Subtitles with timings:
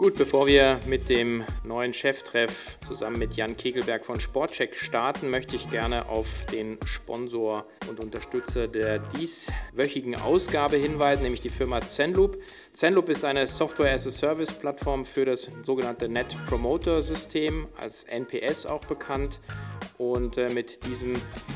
[0.00, 5.56] Gut, bevor wir mit dem neuen Cheftreff zusammen mit Jan Kegelberg von Sportcheck starten, möchte
[5.56, 12.38] ich gerne auf den Sponsor und Unterstützer der dieswöchigen Ausgabe hinweisen, nämlich die Firma Zenloop.
[12.72, 19.38] Zenloop ist eine Software-as-a-Service-Plattform für das sogenannte Net Promoter System, als NPS auch bekannt.
[19.98, 21.12] Und äh, mit diesem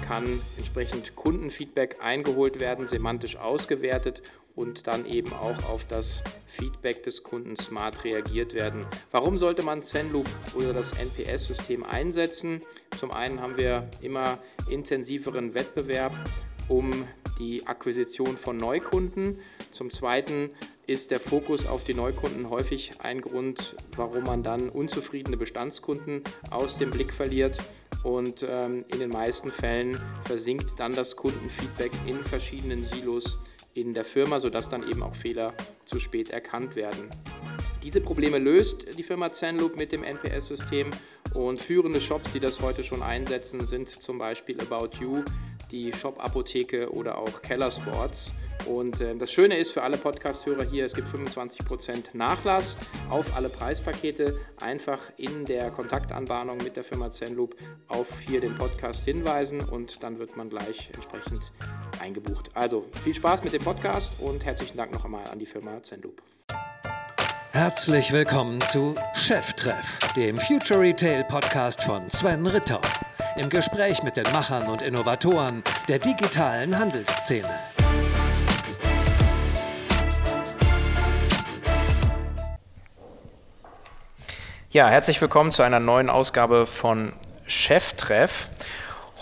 [0.07, 4.21] kann entsprechend Kundenfeedback eingeholt werden, semantisch ausgewertet
[4.57, 8.87] und dann eben auch auf das Feedback des Kunden smart reagiert werden.
[9.11, 12.61] Warum sollte man Zenloop oder das NPS-System einsetzen?
[12.95, 14.39] Zum einen haben wir immer
[14.69, 16.13] intensiveren Wettbewerb
[16.69, 17.07] um
[17.39, 19.39] die Akquisition von Neukunden.
[19.71, 20.51] Zum Zweiten
[20.87, 26.77] ist der Fokus auf die Neukunden häufig ein Grund, warum man dann unzufriedene Bestandskunden aus
[26.77, 27.59] dem Blick verliert.
[28.03, 33.39] Und ähm, in den meisten Fällen versinkt dann das Kundenfeedback in verschiedenen Silos
[33.75, 35.53] in der Firma, sodass dann eben auch Fehler
[35.85, 37.11] zu spät erkannt werden.
[37.83, 40.91] Diese Probleme löst die Firma Zenloop mit dem NPS-System
[41.35, 45.23] und führende Shops, die das heute schon einsetzen, sind zum Beispiel About You,
[45.75, 48.33] die Shop-Apotheke oder auch Keller Sports.
[48.67, 52.79] Und äh, das Schöne ist für alle Podcast-Hörer hier, es gibt 25% Nachlass
[53.11, 54.39] auf alle Preispakete.
[54.63, 57.57] Einfach in der Kontaktanbahnung mit der Firma Zenloop
[57.89, 61.53] auf hier den Podcast hinweisen und dann wird man gleich entsprechend
[62.01, 62.51] eingebucht.
[62.55, 66.23] Also viel Spaß mit dem Podcast und herzlichen Dank noch einmal an die Firma Zenloop.
[67.51, 72.81] Herzlich willkommen zu Cheftreff, dem Future Retail Podcast von Sven Ritter.
[73.37, 77.49] Im Gespräch mit den Machern und Innovatoren der digitalen Handelsszene.
[84.71, 87.13] Ja, herzlich willkommen zu einer neuen Ausgabe von
[87.49, 88.51] Cheftreff.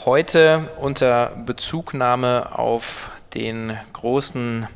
[0.05, 4.67] Heute unter Bezugnahme auf den großen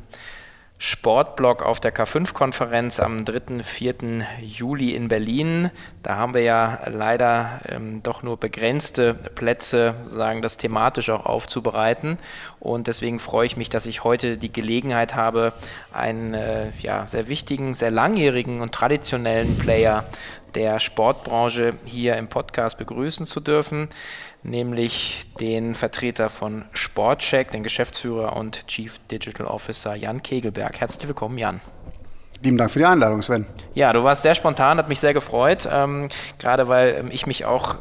[0.79, 3.63] Sportblog auf der K5-Konferenz am 3.
[3.63, 3.95] 4.
[4.41, 5.71] Juli in Berlin.
[6.03, 12.19] Da haben wir ja leider ähm, doch nur begrenzte Plätze, sagen das thematisch auch aufzubereiten.
[12.59, 15.53] Und deswegen freue ich mich, dass ich heute die Gelegenheit habe,
[15.91, 20.05] einen äh, ja, sehr wichtigen, sehr langjährigen und traditionellen Player
[20.57, 23.89] der Sportbranche hier im Podcast begrüßen zu dürfen
[24.43, 30.79] nämlich den Vertreter von Sportcheck, den Geschäftsführer und Chief Digital Officer Jan Kegelberg.
[30.79, 31.59] Herzlich willkommen, Jan.
[32.41, 33.45] Lieben Dank für die Einladung, Sven.
[33.73, 36.07] Ja, du warst sehr spontan, hat mich sehr gefreut, ähm,
[36.39, 37.75] gerade weil ähm, ich mich auch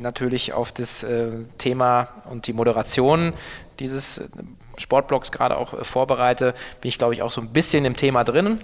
[0.00, 3.32] natürlich auf das äh, Thema und die Moderation
[3.78, 4.28] dieses
[4.76, 8.24] Sportblogs gerade auch äh, vorbereite, bin ich glaube ich auch so ein bisschen im Thema
[8.24, 8.58] drin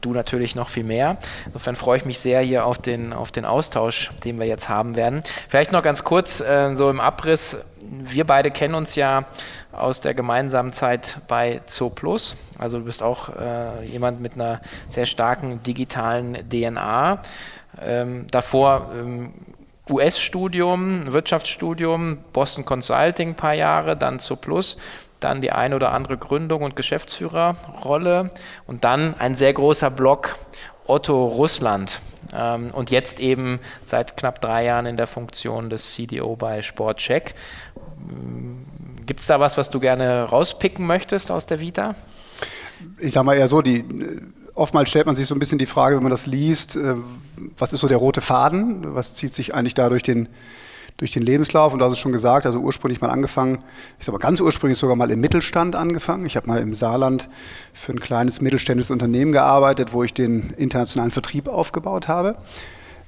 [0.00, 1.16] du natürlich noch viel mehr.
[1.46, 4.96] Insofern freue ich mich sehr hier auf den, auf den Austausch, den wir jetzt haben
[4.96, 5.22] werden.
[5.48, 7.56] Vielleicht noch ganz kurz äh, so im Abriss.
[7.82, 9.24] Wir beide kennen uns ja
[9.72, 12.36] aus der gemeinsamen Zeit bei Zooplus.
[12.58, 17.22] Also du bist auch äh, jemand mit einer sehr starken digitalen DNA.
[17.80, 19.32] Ähm, davor ähm,
[19.88, 24.76] US-Studium, Wirtschaftsstudium, Boston Consulting ein paar Jahre, dann Zooplus
[25.20, 28.30] dann die eine oder andere Gründung und Geschäftsführerrolle
[28.66, 30.36] und dann ein sehr großer Block
[30.86, 32.00] Otto Russland
[32.34, 37.34] ähm, und jetzt eben seit knapp drei Jahren in der Funktion des CDO bei Sportcheck.
[39.06, 41.94] Gibt es da was, was du gerne rauspicken möchtest aus der Vita?
[42.98, 43.84] Ich sage mal eher so, die,
[44.54, 46.94] oftmals stellt man sich so ein bisschen die Frage, wenn man das liest, äh,
[47.58, 48.94] was ist so der rote Faden?
[48.94, 50.28] Was zieht sich eigentlich da durch den
[51.00, 53.64] durch den Lebenslauf und du hast es schon gesagt, also ursprünglich mal angefangen,
[53.98, 56.26] ich sage mal ganz ursprünglich sogar mal im Mittelstand angefangen.
[56.26, 57.30] Ich habe mal im Saarland
[57.72, 62.36] für ein kleines mittelständisches Unternehmen gearbeitet, wo ich den internationalen Vertrieb aufgebaut habe.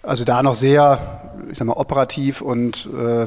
[0.03, 3.27] Also da noch sehr, ich sag mal, operativ und äh,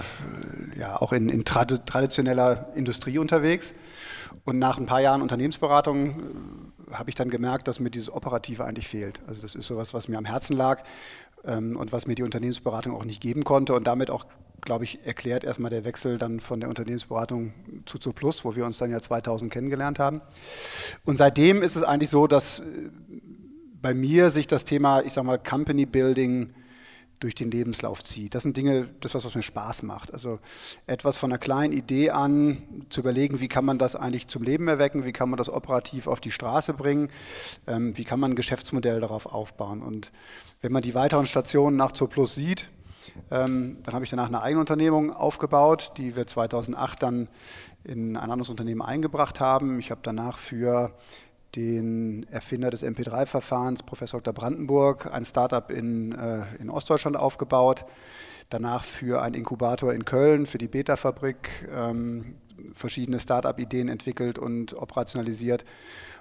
[0.77, 3.75] ja auch in, in trad traditioneller Industrie unterwegs.
[4.45, 6.09] Und nach ein paar Jahren Unternehmensberatung
[6.89, 9.21] äh, habe ich dann gemerkt, dass mir dieses Operative eigentlich fehlt.
[9.27, 10.83] Also das ist sowas, was mir am Herzen lag
[11.45, 14.25] ähm, und was mir die Unternehmensberatung auch nicht geben konnte und damit auch
[14.61, 17.53] glaube ich, erklärt erstmal der Wechsel dann von der Unternehmensberatung
[17.85, 20.21] zu Zu Plus, wo wir uns dann ja 2000 kennengelernt haben.
[21.03, 22.63] Und seitdem ist es eigentlich so, dass äh,
[23.81, 26.53] bei mir sich das Thema, ich sage mal, Company Building
[27.19, 28.35] durch den Lebenslauf zieht.
[28.35, 30.13] Das sind Dinge, das ist was, was mir Spaß macht.
[30.13, 30.39] Also
[30.85, 34.67] etwas von einer kleinen Idee an zu überlegen, wie kann man das eigentlich zum Leben
[34.67, 37.09] erwecken, wie kann man das operativ auf die Straße bringen,
[37.67, 39.81] ähm, wie kann man ein Geschäftsmodell darauf aufbauen.
[39.81, 40.11] Und
[40.61, 42.69] wenn man die weiteren Stationen nach Zur Plus sieht,
[43.31, 47.27] ähm, dann habe ich danach eine eigene Unternehmung aufgebaut, die wir 2008 dann
[47.83, 49.79] in ein anderes Unternehmen eingebracht haben.
[49.79, 50.91] Ich habe danach für
[51.55, 54.33] den Erfinder des MP3-Verfahrens, Professor Dr.
[54.33, 57.85] Brandenburg, ein Startup in, äh, in Ostdeutschland aufgebaut.
[58.49, 62.35] Danach für einen Inkubator in Köln, für die Beta-Fabrik, ähm,
[62.73, 65.65] verschiedene Start-up-Ideen entwickelt und operationalisiert.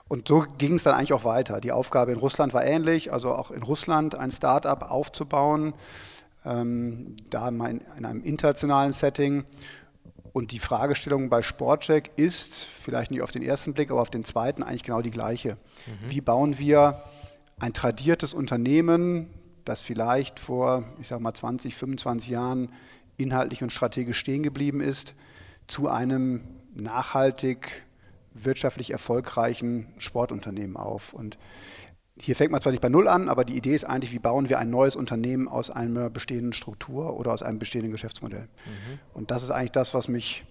[0.08, 1.61] Und so ging es dann eigentlich auch weiter.
[1.61, 5.75] Die Aufgabe in Russland war ähnlich, also auch in Russland ein Start-up aufzubauen,
[6.44, 9.44] ähm, da in, in einem internationalen Setting.
[10.32, 14.25] Und die Fragestellung bei Sportcheck ist, vielleicht nicht auf den ersten Blick, aber auf den
[14.25, 15.58] zweiten eigentlich genau die gleiche.
[15.87, 16.11] Mhm.
[16.11, 17.05] Wie bauen wir
[17.58, 19.31] ein tradiertes Unternehmen,
[19.64, 22.73] das vielleicht vor, ich sag mal, 20, 25 Jahren
[23.17, 25.14] inhaltlich und strategisch stehen geblieben ist,
[25.67, 26.43] zu einem
[26.75, 27.85] nachhaltig
[28.35, 31.12] wirtschaftlich erfolgreichen Sportunternehmen auf.
[31.12, 31.38] Und
[32.16, 34.49] hier fängt man zwar nicht bei Null an, aber die Idee ist eigentlich, wie bauen
[34.49, 38.43] wir ein neues Unternehmen aus einer bestehenden Struktur oder aus einem bestehenden Geschäftsmodell.
[38.43, 38.99] Mhm.
[39.12, 40.44] Und das ist eigentlich das, was mich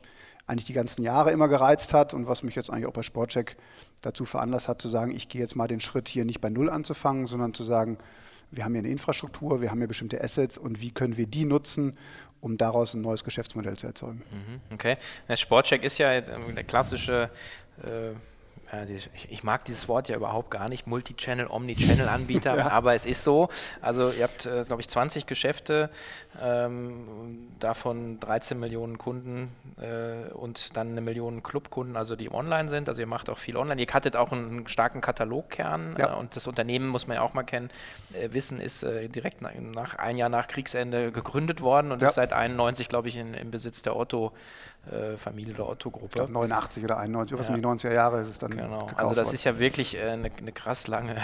[0.46, 3.56] eigentlich die ganzen Jahre immer gereizt hat und was mich jetzt eigentlich auch bei Sportcheck
[4.02, 6.70] dazu veranlasst hat, zu sagen, ich gehe jetzt mal den Schritt hier nicht bei Null
[6.70, 7.98] anzufangen, sondern zu sagen,
[8.52, 11.46] wir haben hier eine Infrastruktur, wir haben hier bestimmte Assets und wie können wir die
[11.46, 11.98] nutzen,
[12.42, 14.22] um daraus ein neues Geschäftsmodell zu erzeugen.
[14.32, 14.98] Mhm, okay.
[15.34, 17.30] Sportcheck ist ja der klassische
[17.82, 18.12] äh
[19.30, 22.72] ich mag dieses Wort ja überhaupt gar nicht, Multichannel, Omnichannel-Anbieter, ja.
[22.72, 23.50] aber es ist so.
[23.82, 25.90] Also ihr habt, äh, glaube ich, 20 Geschäfte,
[26.42, 32.90] ähm, davon 13 Millionen Kunden äh, und dann eine Million Clubkunden, also die online sind.
[32.90, 33.82] Also ihr macht auch viel online.
[33.82, 36.14] Ihr hattet auch einen starken Kataloggkern ja.
[36.14, 37.70] äh, und das Unternehmen muss man ja auch mal kennen.
[38.14, 42.08] Äh, Wissen ist äh, direkt nach, nach, ein Jahr nach Kriegsende gegründet worden und ja.
[42.08, 44.34] ist seit 91, glaube ich, in, im Besitz der Otto
[44.92, 46.08] äh, Familie der Otto-Gruppe.
[46.08, 47.54] Ich glaube 89 oder 91, was ja.
[47.54, 48.52] um die 90er Jahre ist es dann.
[48.64, 49.36] Genau, also das worden.
[49.36, 51.16] ist ja wirklich äh, eine, eine krass lange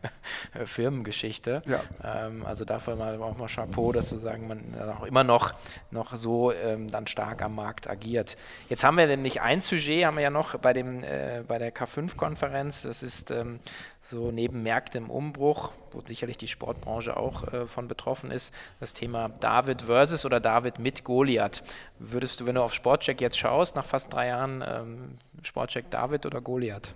[0.64, 1.62] Firmengeschichte.
[1.66, 1.80] Ja.
[2.04, 4.62] Ähm, also dafür mal auch mal Chapeau, dass sozusagen man
[4.98, 5.52] auch immer noch,
[5.90, 8.36] noch so ähm, dann stark am Markt agiert.
[8.68, 11.74] Jetzt haben wir nämlich ein Sujet, haben wir ja noch bei, dem, äh, bei der
[11.74, 13.60] K5-Konferenz, das ist ähm,
[14.08, 18.92] so neben Märkte im Umbruch, wo sicherlich die Sportbranche auch äh, von betroffen ist, das
[18.92, 21.62] Thema David versus oder David mit Goliath.
[21.98, 26.24] Würdest du, wenn du auf Sportcheck jetzt schaust, nach fast drei Jahren, ähm, Sportcheck David
[26.24, 26.94] oder Goliath?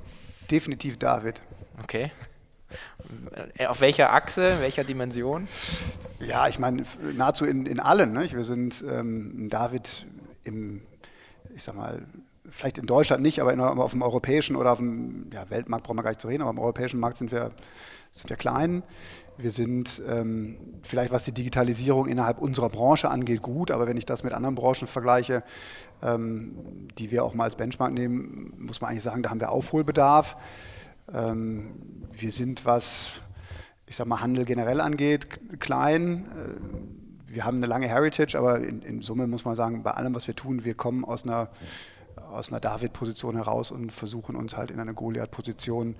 [0.50, 1.40] Definitiv David.
[1.82, 2.12] Okay.
[3.56, 5.48] Äh, auf welcher Achse, welcher Dimension?
[6.20, 6.84] Ja, ich meine,
[7.14, 8.12] nahezu in, in allen.
[8.12, 8.30] Ne?
[8.30, 10.06] Wir sind ähm, David
[10.44, 10.82] im,
[11.54, 12.02] ich sag mal,
[12.50, 15.98] vielleicht in Deutschland nicht, aber in, auf dem europäischen oder auf dem ja, Weltmarkt brauchen
[15.98, 17.52] wir gar nicht zu reden, aber im europäischen Markt sind wir,
[18.12, 18.82] sind wir klein.
[19.38, 24.06] Wir sind ähm, vielleicht, was die Digitalisierung innerhalb unserer Branche angeht, gut, aber wenn ich
[24.06, 25.42] das mit anderen Branchen vergleiche,
[26.02, 29.50] ähm, die wir auch mal als Benchmark nehmen, muss man eigentlich sagen, da haben wir
[29.50, 30.36] Aufholbedarf.
[31.12, 31.70] Ähm,
[32.12, 33.12] wir sind, was
[33.90, 35.26] ich sag mal, Handel generell angeht,
[35.58, 36.26] klein.
[36.36, 40.14] Äh, wir haben eine lange Heritage, aber in, in Summe muss man sagen, bei allem,
[40.14, 41.48] was wir tun, wir kommen aus einer
[42.30, 45.96] aus einer David-Position heraus und versuchen uns halt in eine Goliath-Position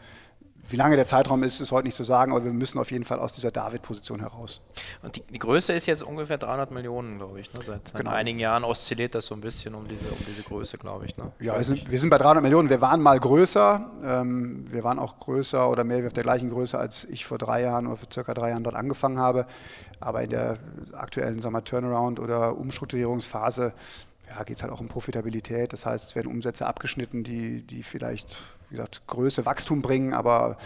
[0.68, 3.04] wie lange der Zeitraum ist, ist heute nicht zu sagen, aber wir müssen auf jeden
[3.04, 4.60] Fall aus dieser David-Position heraus.
[5.02, 7.52] Und die, die, Größe ist jetzt ungefähr 300 Millionen, glaube ich.
[7.54, 7.60] Ne?
[7.64, 8.10] Seit, genau.
[8.10, 11.16] einigen Jahren oszilliert das so ein bisschen um diese, um diese Größe, glaube ich.
[11.16, 11.32] Ne?
[11.40, 12.68] Ja, wir sind, wir sind, bei 300 Millionen.
[12.68, 13.90] Wir waren mal größer.
[14.04, 17.62] Ähm, wir waren auch größer oder mehr auf der gleichen Größe, als ich vor drei
[17.62, 19.46] Jahren oder vor circa drei Jahren dort angefangen habe.
[19.98, 20.58] Aber in der
[20.92, 23.72] aktuellen wir, Turnaround- oder Umstrukturierungsphase
[24.30, 25.72] ja, geht es halt auch um Profitabilität.
[25.72, 28.38] Das heißt, es werden Umsätze abgeschnitten, die, die vielleicht
[28.70, 30.56] wie gesagt, Größe, Wachstum bringen, aber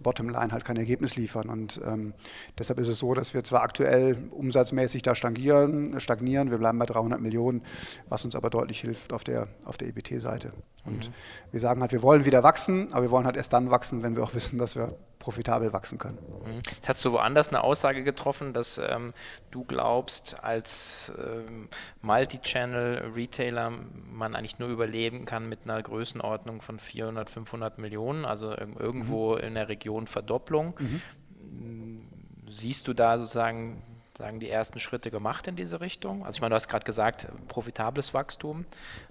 [0.00, 1.48] Bottomline halt kein Ergebnis liefern.
[1.48, 2.12] Und ähm,
[2.58, 6.86] deshalb ist es so, dass wir zwar aktuell umsatzmäßig da stagnieren, stagnieren, wir bleiben bei
[6.86, 7.62] 300 Millionen,
[8.08, 10.52] was uns aber deutlich hilft auf der, auf der EBT-Seite.
[10.84, 11.14] Und mhm.
[11.52, 14.16] wir sagen halt, wir wollen wieder wachsen, aber wir wollen halt erst dann wachsen, wenn
[14.16, 16.18] wir auch wissen, dass wir profitabel wachsen können.
[16.44, 16.62] Mhm.
[16.74, 19.12] Jetzt hast du woanders eine Aussage getroffen, dass ähm,
[19.52, 21.68] du glaubst, als ähm,
[22.00, 23.72] Multi-Channel-Retailer
[24.10, 29.42] man eigentlich nur überleben kann mit einer Größenordnung von 400, 500 Millionen, also irgendwo mhm.
[29.42, 30.74] in der Region Verdopplung.
[30.80, 32.02] Mhm.
[32.48, 33.82] Siehst du da sozusagen
[34.16, 36.24] sagen, die ersten Schritte gemacht in diese Richtung?
[36.24, 38.64] Also ich meine, du hast gerade gesagt, profitables Wachstum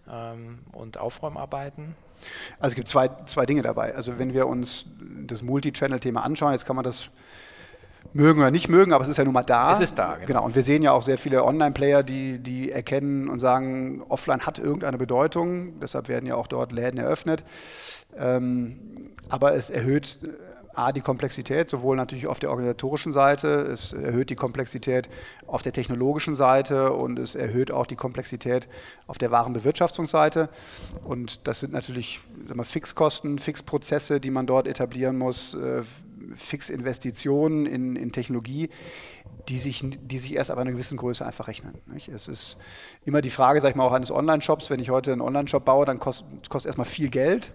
[0.10, 1.96] ähm, und Aufräumarbeiten.
[2.60, 3.96] Also es gibt zwei, zwei Dinge dabei.
[3.96, 4.86] Also wenn wir uns
[5.26, 7.10] das Multi-Channel-Thema anschauen, jetzt kann man das
[8.14, 9.72] mögen oder nicht mögen, aber es ist ja nun mal da.
[9.72, 10.26] Es ist da, genau.
[10.26, 10.46] genau.
[10.46, 14.60] Und wir sehen ja auch sehr viele Online-Player, die, die erkennen und sagen, offline hat
[14.60, 15.80] irgendeine Bedeutung.
[15.80, 17.44] Deshalb werden ja auch dort Läden eröffnet.
[18.18, 20.20] Ähm, aber es erhöht
[20.74, 25.10] A, die Komplexität, sowohl natürlich auf der organisatorischen Seite, es erhöht die Komplexität
[25.48, 28.68] auf der technologischen Seite und es erhöht auch die Komplexität
[29.08, 30.50] auf der Warenbewirtschaftungsseite.
[31.04, 35.84] Und das sind natürlich wir, Fixkosten, Fixprozesse, die man dort etablieren muss, äh,
[36.36, 38.70] Fixinvestitionen in, in Technologie,
[39.50, 41.76] die sich, die sich erst ab einer gewissen Größe einfach rechnen.
[41.88, 42.08] Nicht?
[42.10, 42.58] Es ist
[43.06, 45.86] immer die Frage, sag ich mal, auch eines Online-Shops, wenn ich heute einen Online-Shop baue,
[45.86, 47.54] dann kostet, kostet erstmal viel Geld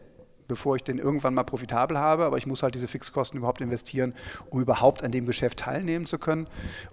[0.49, 4.15] bevor ich den irgendwann mal profitabel habe, aber ich muss halt diese Fixkosten überhaupt investieren,
[4.51, 6.49] um überhaupt an dem Geschäft teilnehmen zu können.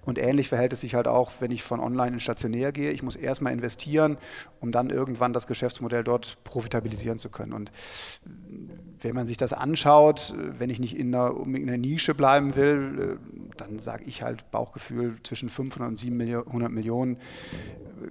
[0.05, 2.91] Und ähnlich verhält es sich halt auch, wenn ich von online in stationär gehe.
[2.91, 4.17] Ich muss erstmal investieren,
[4.60, 7.53] um dann irgendwann das Geschäftsmodell dort profitabilisieren zu können.
[7.53, 7.72] Und
[9.00, 13.19] wenn man sich das anschaut, wenn ich nicht in einer, in einer Nische bleiben will,
[13.57, 17.17] dann sage ich halt Bauchgefühl zwischen 500 und 700 Millionen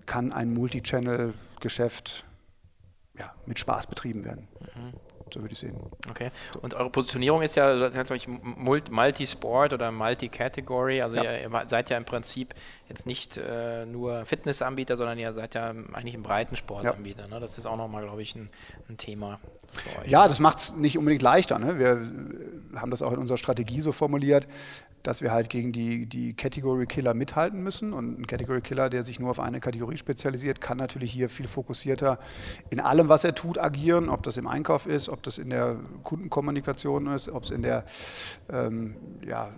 [0.07, 2.25] kann ein Multichannel-Geschäft
[3.19, 4.49] ja, mit Spaß betrieben werden.
[4.75, 4.93] Mhm.
[5.33, 5.77] So würde ich sehen.
[6.11, 6.31] Okay.
[6.61, 11.03] Und eure Positionierung ist ja, glaube ich, Multi-Sport oder Multi-Category.
[11.03, 11.37] Also ja.
[11.39, 12.55] ihr, seid ja im Prinzip
[12.89, 17.23] jetzt nicht äh, nur Fitnessanbieter, sondern ihr seid ja eigentlich ein breiten Sportanbieter.
[17.23, 17.29] Ja.
[17.29, 17.41] Ne?
[17.41, 18.51] Das ist auch nochmal, glaube ich, ein,
[18.89, 19.41] ein Thema.
[20.07, 21.59] Ja, das macht es nicht unbedingt leichter.
[21.59, 21.79] Ne?
[21.79, 22.03] Wir
[22.79, 24.47] haben das auch in unserer Strategie so formuliert
[25.03, 27.93] dass wir halt gegen die, die Category Killer mithalten müssen.
[27.93, 31.49] Und ein Category Killer, der sich nur auf eine Kategorie spezialisiert, kann natürlich hier viel
[31.49, 32.19] fokussierter
[32.71, 34.09] in allem, was er tut, agieren.
[34.09, 37.85] Ob das im Einkauf ist, ob das in der Kundenkommunikation ist, ob es in der
[38.51, 39.53] ähm, ja,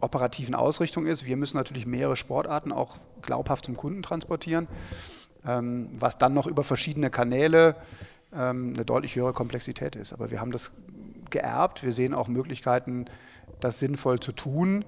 [0.00, 1.26] operativen Ausrichtung ist.
[1.26, 4.68] Wir müssen natürlich mehrere Sportarten auch glaubhaft zum Kunden transportieren,
[5.46, 7.76] ähm, was dann noch über verschiedene Kanäle
[8.32, 10.12] ähm, eine deutlich höhere Komplexität ist.
[10.12, 10.72] Aber wir haben das
[11.30, 11.82] geerbt.
[11.82, 13.06] Wir sehen auch Möglichkeiten,
[13.60, 14.84] das sinnvoll zu tun.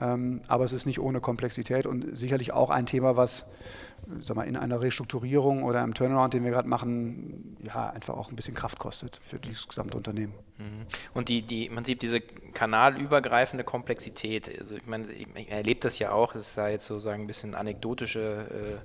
[0.00, 3.46] Ähm, aber es ist nicht ohne Komplexität und sicherlich auch ein Thema, was
[4.20, 8.30] sag mal, in einer Restrukturierung oder im Turnaround, den wir gerade machen, ja, einfach auch
[8.30, 10.34] ein bisschen Kraft kostet für das gesamte Unternehmen.
[10.58, 10.86] Mhm.
[11.14, 16.12] Und die, die, im Prinzip diese kanalübergreifende Komplexität, also ich meine, ich erlebe das ja
[16.12, 18.82] auch, das ist ja jetzt sozusagen ein bisschen anekdotische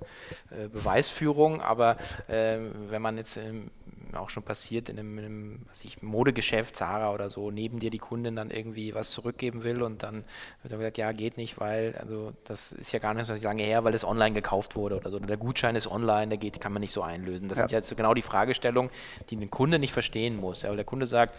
[0.52, 3.72] äh, äh, Beweisführung, aber äh, wenn man jetzt im
[4.16, 7.90] auch schon passiert in einem, in einem was ich, Modegeschäft, Zara oder so, neben dir
[7.90, 10.24] die Kundin dann irgendwie was zurückgeben will und dann
[10.62, 13.64] wird dann gesagt, ja, geht nicht, weil, also das ist ja gar nicht so lange
[13.64, 15.20] her, weil das online gekauft wurde oder so.
[15.20, 17.48] Der Gutschein ist online, der geht, kann man nicht so einlösen.
[17.50, 17.68] Das ja.
[17.68, 18.92] sind jetzt genau die Fragestellungen,
[19.30, 20.62] die ein Kunde nicht verstehen muss.
[20.62, 21.36] Ja, weil der Kunde sagt,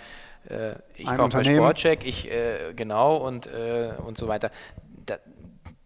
[0.49, 4.51] äh, ich kaufe bei Sportcheck, ich, äh, genau und, äh, und so weiter.
[5.07, 5.19] Da,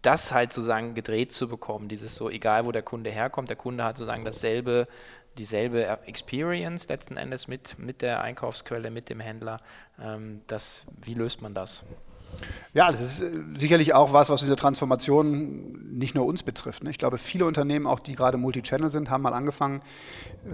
[0.01, 3.83] das halt sozusagen gedreht zu bekommen, dieses so, egal wo der Kunde herkommt, der Kunde
[3.83, 4.87] hat sozusagen dasselbe
[5.37, 9.59] dieselbe Experience letzten Endes mit, mit der Einkaufsquelle, mit dem Händler.
[9.99, 11.83] Ähm, das, wie löst man das?
[12.73, 16.83] Ja, das ist äh, sicherlich auch was, was diese Transformation nicht nur uns betrifft.
[16.83, 16.89] Ne?
[16.89, 19.81] Ich glaube, viele Unternehmen, auch die gerade Multichannel sind, haben mal angefangen,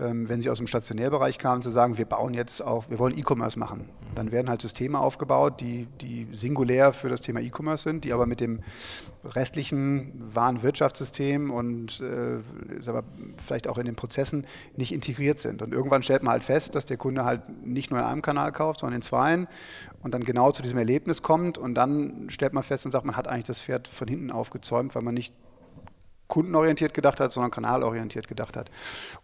[0.01, 3.17] ähm, wenn sie aus dem Stationärbereich kamen, zu sagen, wir bauen jetzt auch, wir wollen
[3.17, 3.89] E-Commerce machen.
[4.19, 8.25] Dann werden halt Systeme aufgebaut, die, die singulär für das Thema E-Commerce sind, die aber
[8.25, 8.59] mit dem
[9.23, 12.39] restlichen Warenwirtschaftssystem und äh,
[13.37, 14.45] vielleicht auch in den Prozessen
[14.75, 15.61] nicht integriert sind.
[15.61, 18.51] Und irgendwann stellt man halt fest, dass der Kunde halt nicht nur in einem Kanal
[18.51, 19.47] kauft, sondern in zweien
[20.03, 23.15] und dann genau zu diesem Erlebnis kommt und dann stellt man fest und sagt, man
[23.15, 25.33] hat eigentlich das Pferd von hinten aufgezäumt, weil man nicht
[26.29, 28.69] kundenorientiert gedacht hat, sondern kanalorientiert gedacht hat.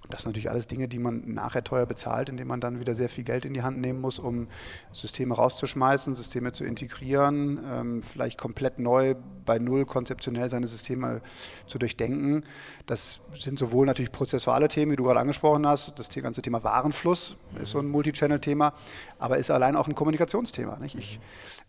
[0.02, 2.96] Und das sind natürlich alles Dinge, die man nachher teuer bezahlt, indem man dann wieder
[2.96, 4.48] sehr viel Geld in die Hand nehmen muss, um
[4.92, 11.22] Systeme rauszuschmeißen, Systeme zu integrieren, ähm, vielleicht komplett neu bei Null konzeptionell seine Systeme
[11.68, 12.44] zu durchdenken.
[12.88, 17.36] Das sind sowohl natürlich prozessuale Themen, wie du gerade angesprochen hast, das ganze Thema Warenfluss
[17.62, 18.74] ist so ein Multichannel-Thema,
[19.20, 20.80] aber ist allein auch ein Kommunikationsthema.
[20.84, 21.20] Ich,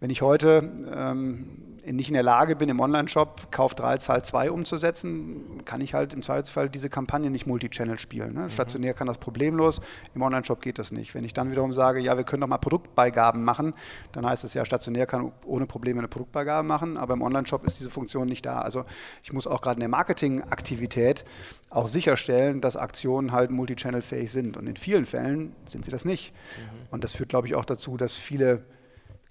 [0.01, 4.51] wenn ich heute ähm, nicht in der Lage bin, im Online-Shop Kauf 3, Zahl 2
[4.51, 8.35] umzusetzen, kann ich halt im Zweifelsfall diese Kampagne nicht Multichannel spielen.
[8.35, 8.41] Ne?
[8.41, 8.51] Mhm.
[8.51, 9.81] Stationär kann das problemlos,
[10.15, 11.15] im Online-Shop geht das nicht.
[11.15, 13.75] Wenn ich dann wiederum sage, ja, wir können doch mal Produktbeigaben machen,
[14.13, 17.79] dann heißt es ja, stationär kann ohne Probleme eine Produktbeigabe machen, aber im Online-Shop ist
[17.79, 18.61] diese Funktion nicht da.
[18.61, 18.85] Also
[19.23, 21.25] ich muss auch gerade in der Marketingaktivität
[21.71, 24.57] auch sicherstellen, dass Aktionen halt multichannel-fähig sind.
[24.57, 26.33] Und in vielen Fällen sind sie das nicht.
[26.33, 26.87] Mhm.
[26.91, 28.65] Und das führt, glaube ich, auch dazu, dass viele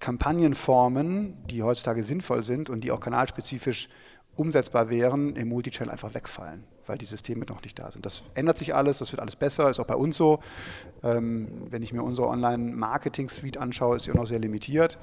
[0.00, 3.88] Kampagnenformen, die heutzutage sinnvoll sind und die auch kanalspezifisch
[4.36, 8.04] umsetzbar wären, im Multichannel einfach wegfallen, weil die Systeme noch nicht da sind.
[8.04, 10.40] Das ändert sich alles, das wird alles besser, ist auch bei uns so.
[11.02, 14.98] Ähm, wenn ich mir unsere Online-Marketing-Suite anschaue, ist sie auch noch sehr limitiert.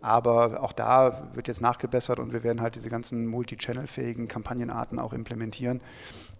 [0.00, 5.12] Aber auch da wird jetzt nachgebessert und wir werden halt diese ganzen Multi-Channel-fähigen Kampagnenarten auch
[5.12, 5.80] implementieren,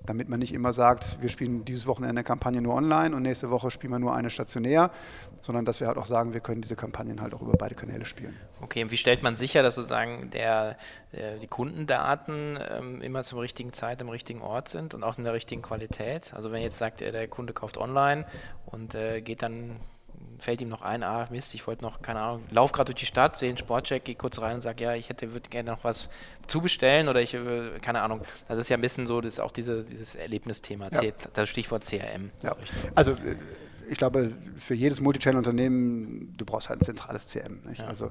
[0.04, 3.70] damit man nicht immer sagt, wir spielen dieses Wochenende Kampagne nur online und nächste Woche
[3.70, 4.90] spielen wir nur eine stationär,
[5.42, 8.06] sondern dass wir halt auch sagen, wir können diese Kampagnen halt auch über beide Kanäle
[8.06, 8.36] spielen.
[8.60, 10.78] Okay, und wie stellt man sicher, dass sozusagen der,
[11.12, 15.24] der die Kundendaten ähm, immer zum richtigen Zeit am richtigen Ort sind und auch in
[15.24, 16.32] der richtigen Qualität?
[16.32, 18.24] Also wenn jetzt sagt, der Kunde kauft online
[18.66, 19.80] und äh, geht dann
[20.38, 23.06] fällt ihm noch ein, ah Mist, ich wollte noch, keine Ahnung, lauf gerade durch die
[23.06, 25.84] Stadt, sehe einen Sportcheck, gehe kurz rein und sage, ja, ich hätte, würde gerne noch
[25.84, 26.10] was
[26.48, 28.22] zubestellen oder ich, äh, keine Ahnung.
[28.48, 31.12] Das ist ja ein bisschen so, das ist auch diese, dieses Erlebnisthema, ja.
[31.32, 32.30] das Stichwort CRM.
[32.42, 32.56] Ja.
[32.94, 33.16] Also
[33.92, 37.60] ich glaube, für jedes Multichannel-Unternehmen, du brauchst halt ein zentrales CM.
[37.74, 37.86] Ja.
[37.86, 38.10] Also, äh,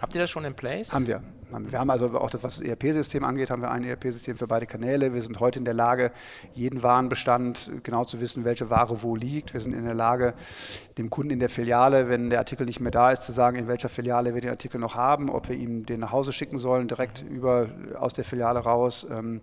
[0.00, 0.92] Habt ihr das schon in place?
[0.92, 1.22] Haben wir.
[1.50, 4.66] Wir haben also auch das, was das ERP-System angeht, haben wir ein ERP-System für beide
[4.66, 5.14] Kanäle.
[5.14, 6.10] Wir sind heute in der Lage,
[6.52, 9.52] jeden Warenbestand genau zu wissen, welche Ware wo liegt.
[9.52, 10.34] Wir sind in der Lage,
[10.98, 13.68] dem Kunden in der Filiale, wenn der Artikel nicht mehr da ist, zu sagen, in
[13.68, 16.88] welcher Filiale wir den Artikel noch haben, ob wir ihm den nach Hause schicken sollen,
[16.88, 17.68] direkt über
[17.98, 19.40] aus der Filiale raus, ähm,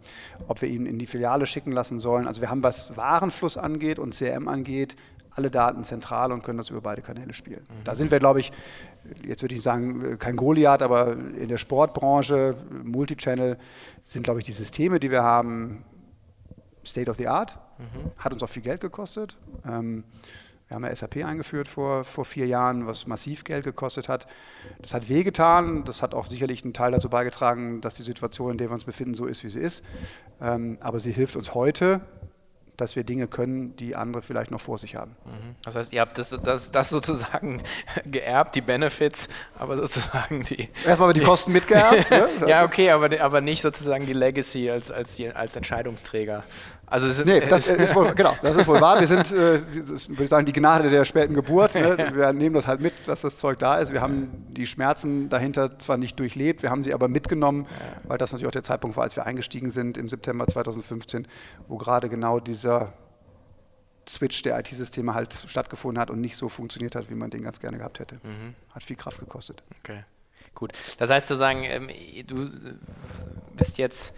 [0.47, 2.27] ob wir ihn in die Filiale schicken lassen sollen.
[2.27, 4.97] Also wir haben, was Warenfluss angeht und CRM angeht,
[5.33, 7.61] alle Daten zentral und können das über beide Kanäle spielen.
[7.69, 7.83] Mhm.
[7.83, 8.51] Da sind wir, glaube ich,
[9.23, 13.57] jetzt würde ich sagen, kein Goliath, aber in der Sportbranche, Multichannel,
[14.03, 15.83] sind, glaube ich, die Systeme, die wir haben,
[16.85, 17.57] State of the Art.
[17.77, 18.11] Mhm.
[18.17, 19.37] Hat uns auch viel Geld gekostet.
[19.65, 20.03] Ähm,
[20.67, 24.25] wir haben ja SAP eingeführt vor, vor vier Jahren, was massiv Geld gekostet hat.
[24.81, 25.83] Das hat wehgetan.
[25.83, 28.85] Das hat auch sicherlich einen Teil dazu beigetragen, dass die Situation, in der wir uns
[28.85, 29.83] befinden, so ist, wie sie ist.
[30.39, 31.99] Ähm, aber sie hilft uns heute,
[32.81, 35.15] dass wir Dinge können, die andere vielleicht noch vor sich haben.
[35.25, 35.55] Mhm.
[35.63, 37.63] Das heißt, ihr habt das, das, das sozusagen
[38.05, 40.69] geerbt, die Benefits, aber sozusagen die.
[40.85, 42.11] Erstmal haben wir die Kosten mitgeerbt.
[42.11, 42.27] ne?
[42.47, 46.43] ja, okay, aber, aber nicht sozusagen die Legacy als, als, die, als Entscheidungsträger.
[46.91, 48.99] Also es, nee, das ist wohl, genau, das ist wohl wahr.
[48.99, 51.73] Wir sind, äh, würde ich sagen, die Gnade der späten Geburt.
[51.75, 51.97] Ne?
[52.13, 53.93] Wir nehmen das halt mit, dass das Zeug da ist.
[53.93, 57.65] Wir haben die Schmerzen dahinter zwar nicht durchlebt, wir haben sie aber mitgenommen,
[58.03, 61.29] weil das natürlich auch der Zeitpunkt war, als wir eingestiegen sind im September 2015,
[61.69, 62.91] wo gerade genau dieser
[64.09, 67.61] Switch der IT-Systeme halt stattgefunden hat und nicht so funktioniert hat, wie man den ganz
[67.61, 68.15] gerne gehabt hätte.
[68.15, 68.53] Mhm.
[68.71, 69.63] Hat viel Kraft gekostet.
[69.79, 70.03] Okay,
[70.53, 70.73] gut.
[70.97, 71.87] Das heißt zu sagen, ähm,
[72.27, 72.49] du
[73.55, 74.13] bist jetzt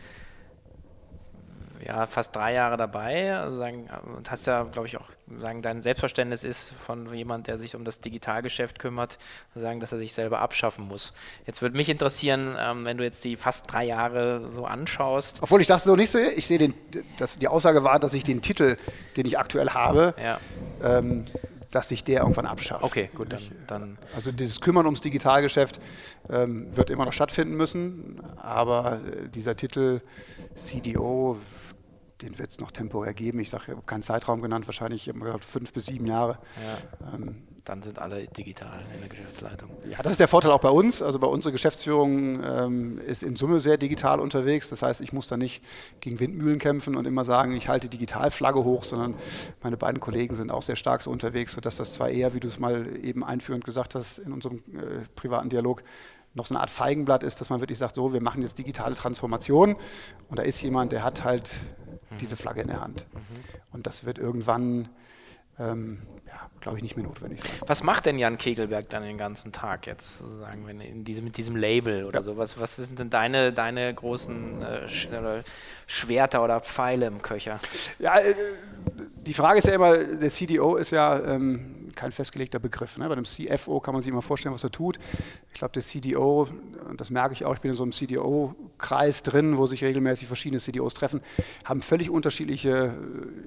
[1.85, 5.09] ja, fast drei Jahre dabei also sagen, und hast ja, glaube ich, auch
[5.39, 9.17] sagen, dein Selbstverständnis ist von jemand, der sich um das Digitalgeschäft kümmert,
[9.55, 11.13] sagen, dass er sich selber abschaffen muss.
[11.45, 15.39] Jetzt würde mich interessieren, ähm, wenn du jetzt die fast drei Jahre so anschaust.
[15.41, 16.73] Obwohl ich das so nicht sehe, ich sehe den,
[17.17, 18.77] dass die Aussage war, dass ich den Titel,
[19.17, 20.39] den ich aktuell habe, ja.
[20.81, 21.25] ähm,
[21.71, 22.83] dass sich der irgendwann abschafft.
[22.83, 23.41] Okay, gut, dann.
[23.67, 25.79] dann also dieses Kümmern ums Digitalgeschäft
[26.29, 30.01] ähm, wird immer noch stattfinden müssen, aber äh, dieser Titel
[30.55, 31.39] CDO
[32.24, 33.39] den wird es noch temporär geben.
[33.39, 36.39] Ich sage, ich habe keinen Zeitraum genannt, wahrscheinlich ich gesagt, fünf bis sieben Jahre.
[37.01, 37.13] Ja.
[37.13, 39.70] Ähm, dann sind alle digital in der Geschäftsleitung.
[39.89, 41.01] Ja, das ist der Vorteil auch bei uns.
[41.01, 44.68] Also bei unserer Geschäftsführung ähm, ist in Summe sehr digital unterwegs.
[44.68, 45.63] Das heißt, ich muss da nicht
[46.01, 49.15] gegen Windmühlen kämpfen und immer sagen, ich halte Digitalflagge hoch, sondern
[49.62, 52.50] meine beiden Kollegen sind auch sehr stark so unterwegs, sodass das zwar eher, wie du
[52.50, 55.84] es mal eben einführend gesagt hast, in unserem äh, privaten Dialog,
[56.36, 58.96] noch so eine Art Feigenblatt ist, dass man wirklich sagt, so, wir machen jetzt digitale
[58.96, 59.75] Transformation
[60.30, 61.51] und da ist jemand, der hat halt.
[62.20, 63.05] Diese Flagge in der Hand.
[63.14, 63.20] Mhm.
[63.72, 64.90] Und das wird irgendwann,
[65.59, 67.51] ähm, ja, glaube ich, nicht mehr notwendig sein.
[67.68, 71.55] Was macht denn Jan Kegelberg dann den ganzen Tag jetzt, sozusagen, wenn diesem, mit diesem
[71.55, 72.24] Label oder ja.
[72.24, 72.37] so?
[72.37, 75.44] Was, sind denn deine, deine großen äh,
[75.87, 77.55] Schwerter oder Pfeile im Köcher?
[78.00, 78.33] Ja, äh,
[79.25, 82.98] die Frage ist ja immer, der CDO ist ja ähm, kein festgelegter Begriff.
[82.98, 83.07] Ne?
[83.07, 84.98] Bei dem CFO kann man sich immer vorstellen, was er tut.
[85.48, 86.48] Ich glaube, der CDO,
[86.90, 87.92] und das merke ich auch, ich bin in so einem
[88.83, 91.22] CDO-Kreis drin, wo sich regelmäßig verschiedene CDOs treffen,
[91.65, 92.93] haben völlig unterschiedliche,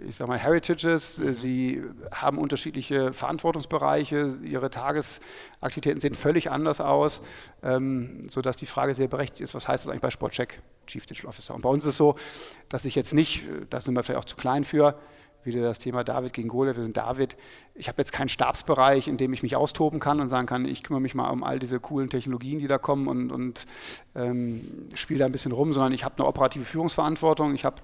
[0.08, 1.16] ich sag mal, Heritages.
[1.16, 4.38] Sie haben unterschiedliche Verantwortungsbereiche.
[4.44, 7.22] Ihre Tagesaktivitäten sehen völlig anders aus,
[7.62, 11.28] ähm, sodass die Frage sehr berechtigt ist, was heißt das eigentlich bei Sportcheck, Chief Digital
[11.28, 11.54] Officer?
[11.54, 12.16] Und bei uns ist es so,
[12.68, 14.98] dass ich jetzt nicht, da sind wir vielleicht auch zu klein für,
[15.46, 16.76] wieder das Thema David gegen Goliath.
[16.76, 17.36] Wir sind David.
[17.74, 20.82] Ich habe jetzt keinen Stabsbereich, in dem ich mich austoben kann und sagen kann, ich
[20.82, 23.66] kümmere mich mal um all diese coolen Technologien, die da kommen und, und
[24.14, 27.54] ähm, spiele da ein bisschen rum, sondern ich habe eine operative Führungsverantwortung.
[27.54, 27.76] Ich habe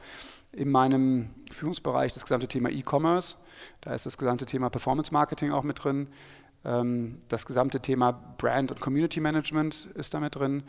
[0.53, 3.37] in meinem Führungsbereich das gesamte Thema E-Commerce.
[3.81, 6.09] Da ist das gesamte Thema Performance Marketing auch mit drin.
[6.64, 10.62] Ähm, das gesamte Thema Brand und Community Management ist damit drin.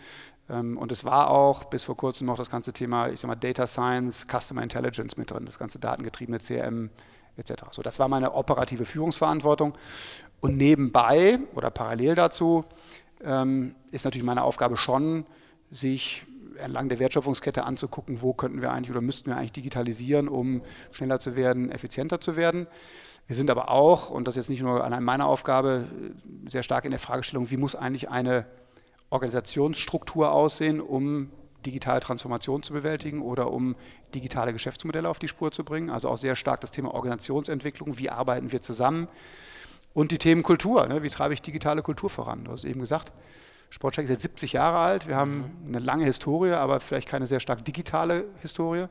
[0.50, 3.36] Ähm, und es war auch bis vor kurzem noch das ganze Thema, ich sag mal,
[3.36, 6.90] Data Science, Customer Intelligence mit drin, das ganze datengetriebene CRM
[7.38, 7.64] etc.
[7.72, 9.74] So, das war meine operative Führungsverantwortung.
[10.42, 12.66] Und nebenbei oder parallel dazu
[13.24, 15.26] ähm, ist natürlich meine Aufgabe schon,
[15.72, 16.26] sich
[16.58, 21.20] entlang der Wertschöpfungskette anzugucken, wo könnten wir eigentlich oder müssten wir eigentlich digitalisieren, um schneller
[21.20, 22.68] zu werden, effizienter zu werden.
[23.28, 25.88] Wir sind aber auch, und das ist jetzt nicht nur allein meine Aufgabe,
[26.48, 28.46] sehr stark in der Fragestellung, wie muss eigentlich eine
[29.10, 31.32] Organisationsstruktur aussehen, um
[31.66, 33.76] digitale Transformation zu bewältigen oder um
[34.14, 35.90] digitale Geschäftsmodelle auf die Spur zu bringen.
[35.90, 39.08] Also auch sehr stark das Thema Organisationsentwicklung, wie arbeiten wir zusammen
[39.94, 41.04] und die Themen Kultur, ne?
[41.04, 42.44] wie treibe ich digitale Kultur voran.
[42.44, 43.12] Du hast eben gesagt,
[43.74, 45.08] Sportcheck ist jetzt 70 Jahre alt.
[45.08, 48.86] Wir haben eine lange Historie, aber vielleicht keine sehr stark digitale Historie.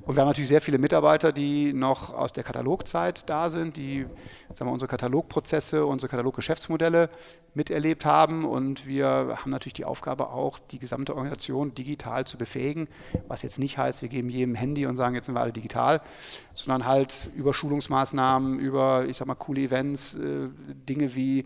[0.00, 4.06] Und wir haben natürlich sehr viele Mitarbeiter, die noch aus der Katalogzeit da sind, die
[4.50, 7.10] sagen wir, unsere Katalogprozesse, unsere Kataloggeschäftsmodelle
[7.52, 8.46] miterlebt haben.
[8.46, 12.88] Und wir haben natürlich die Aufgabe auch, die gesamte Organisation digital zu befähigen,
[13.28, 16.00] was jetzt nicht heißt, wir geben jedem Handy und sagen, jetzt sind wir alle digital,
[16.54, 20.48] sondern halt über Schulungsmaßnahmen, über, ich sag mal, coole Events, äh,
[20.88, 21.44] Dinge wie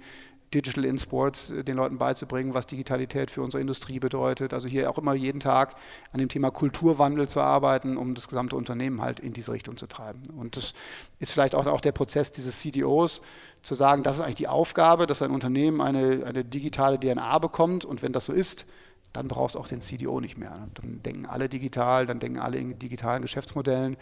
[0.55, 4.53] Digital in Sports äh, den Leuten beizubringen, was Digitalität für unsere Industrie bedeutet.
[4.53, 5.77] Also hier auch immer jeden Tag
[6.13, 9.87] an dem Thema Kulturwandel zu arbeiten, um das gesamte Unternehmen halt in diese Richtung zu
[9.87, 10.23] treiben.
[10.37, 10.75] Und das
[11.19, 13.23] ist vielleicht auch, auch der Prozess dieses CDOs,
[13.63, 17.85] zu sagen, das ist eigentlich die Aufgabe, dass ein Unternehmen eine, eine digitale DNA bekommt
[17.85, 18.67] und wenn das so ist,
[19.13, 20.69] dann brauchst du auch den CDO nicht mehr.
[20.75, 23.97] Dann denken alle digital, dann denken alle in digitalen Geschäftsmodellen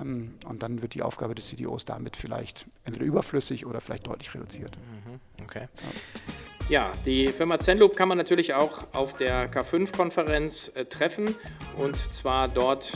[0.00, 4.32] ähm, und dann wird die Aufgabe des CDOs damit vielleicht entweder überflüssig oder vielleicht deutlich
[4.34, 4.76] reduziert.
[4.76, 5.68] Mhm, okay.
[6.68, 6.68] Ja.
[6.68, 11.34] ja die Firma Zenloop kann man natürlich auch auf der K5-Konferenz äh, treffen
[11.76, 12.92] und zwar dort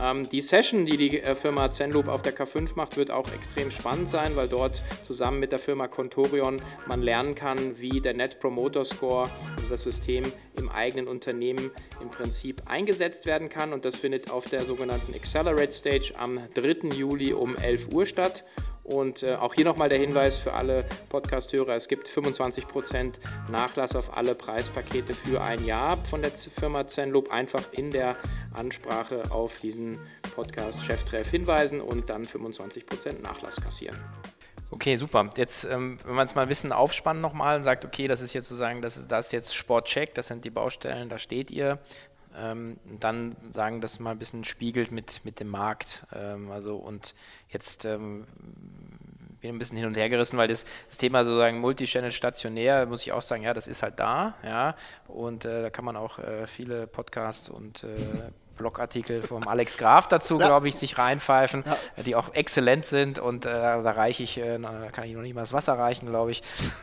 [0.00, 3.70] Ähm, die Session, die die äh, Firma Zenloop auf der K5 macht, wird auch extrem
[3.70, 8.38] spannend sein, weil dort zusammen mit der Firma Contorion man lernen kann, wie der Net
[8.38, 10.24] Promoter Score, also das System
[10.56, 13.72] im eigenen Unternehmen im Prinzip eingesetzt werden kann.
[13.72, 16.88] Und das findet auf der sogenannten Accelerate Stage am 3.
[16.94, 18.44] Juli um 11 Uhr statt.
[18.86, 23.14] Und äh, auch hier nochmal der Hinweis für alle Podcast-Hörer: Es gibt 25%
[23.50, 27.32] Nachlass auf alle Preispakete für ein Jahr von der Firma Zenloop.
[27.32, 28.16] Einfach in der
[28.54, 29.98] Ansprache auf diesen
[30.36, 33.98] Podcast-Cheftreff hinweisen und dann 25% Nachlass kassieren.
[34.70, 35.30] Okay, super.
[35.36, 38.34] Jetzt, ähm, wenn man es mal ein bisschen aufspannen nochmal und sagt, okay, das ist
[38.34, 41.78] jetzt sozusagen, das ist, das ist jetzt Sportcheck, das sind die Baustellen, da steht ihr.
[42.38, 46.06] Ähm, dann sagen, dass mal ein bisschen spiegelt mit, mit dem Markt.
[46.14, 47.14] Ähm, also und
[47.48, 48.26] jetzt ähm,
[49.40, 53.02] bin ein bisschen hin und her gerissen, weil das, das Thema sozusagen Multichannel stationär, muss
[53.02, 54.76] ich auch sagen, ja, das ist halt da, ja.
[55.06, 57.96] Und äh, da kann man auch äh, viele Podcasts und äh,
[58.56, 60.46] Blogartikel vom Alex Graf dazu, ja.
[60.46, 62.02] glaube ich, sich reinpfeifen, ja.
[62.02, 64.58] die auch exzellent sind und äh, da reiche ich, äh,
[64.92, 66.42] kann ich noch nicht mal das Wasser reichen, glaube ich.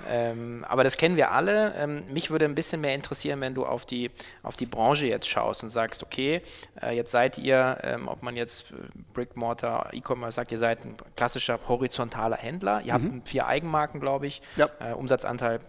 [0.09, 1.73] Ähm, aber das kennen wir alle.
[1.77, 4.11] Ähm, mich würde ein bisschen mehr interessieren, wenn du auf die,
[4.43, 6.41] auf die Branche jetzt schaust und sagst, okay,
[6.81, 8.75] äh, jetzt seid ihr, ähm, ob man jetzt äh,
[9.13, 12.81] Brick Mortar, E-Commerce sagt, ihr seid ein klassischer horizontaler Händler.
[12.83, 13.15] Ihr mhm.
[13.15, 14.41] habt vier Eigenmarken, glaube ich.
[14.55, 14.69] Ja.
[14.79, 15.59] Äh, Umsatzanteil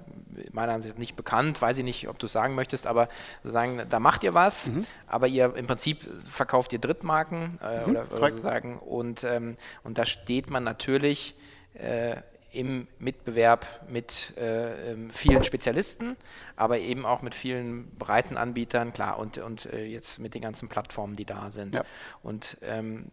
[0.52, 3.08] meiner Ansicht nach nicht bekannt, weiß ich nicht, ob du es sagen möchtest, aber
[3.42, 4.84] sagen, da macht ihr was, mhm.
[5.06, 9.98] aber ihr im Prinzip verkauft ihr Drittmarken äh, mhm, oder, oder sagen und, ähm, und
[9.98, 11.34] da steht man natürlich
[11.74, 12.16] äh,
[12.54, 16.16] im Mitbewerb mit äh, ähm, vielen Spezialisten,
[16.56, 20.68] aber eben auch mit vielen breiten Anbietern, klar, und, und äh, jetzt mit den ganzen
[20.68, 21.74] Plattformen, die da sind.
[21.74, 21.84] Ja.
[22.22, 23.06] Und ähm,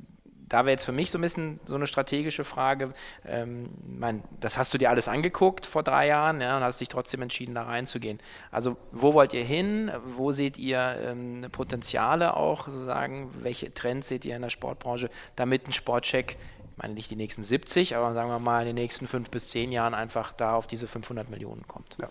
[0.51, 2.93] da wäre jetzt für mich so ein bisschen so eine strategische Frage.
[3.25, 6.89] Ähm, mein, das hast du dir alles angeguckt vor drei Jahren ja, und hast dich
[6.89, 8.19] trotzdem entschieden, da reinzugehen.
[8.51, 9.91] Also wo wollt ihr hin?
[10.17, 13.31] Wo seht ihr ähm, Potenziale auch, sozusagen?
[13.39, 16.37] Welche Trends seht ihr in der Sportbranche, damit ein Sportcheck
[16.71, 19.49] ich meine nicht die nächsten 70, aber sagen wir mal in den nächsten fünf bis
[19.49, 21.97] zehn Jahren einfach da auf diese 500 Millionen kommt.
[21.99, 22.09] Ja.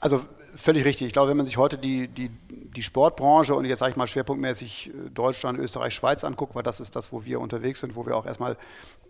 [0.00, 0.24] Also
[0.56, 1.08] völlig richtig.
[1.08, 4.06] Ich glaube, wenn man sich heute die, die, die Sportbranche und jetzt sage ich mal
[4.06, 8.06] schwerpunktmäßig äh, Deutschland, Österreich, Schweiz anguckt, weil das ist das, wo wir unterwegs sind, wo
[8.06, 8.56] wir auch erstmal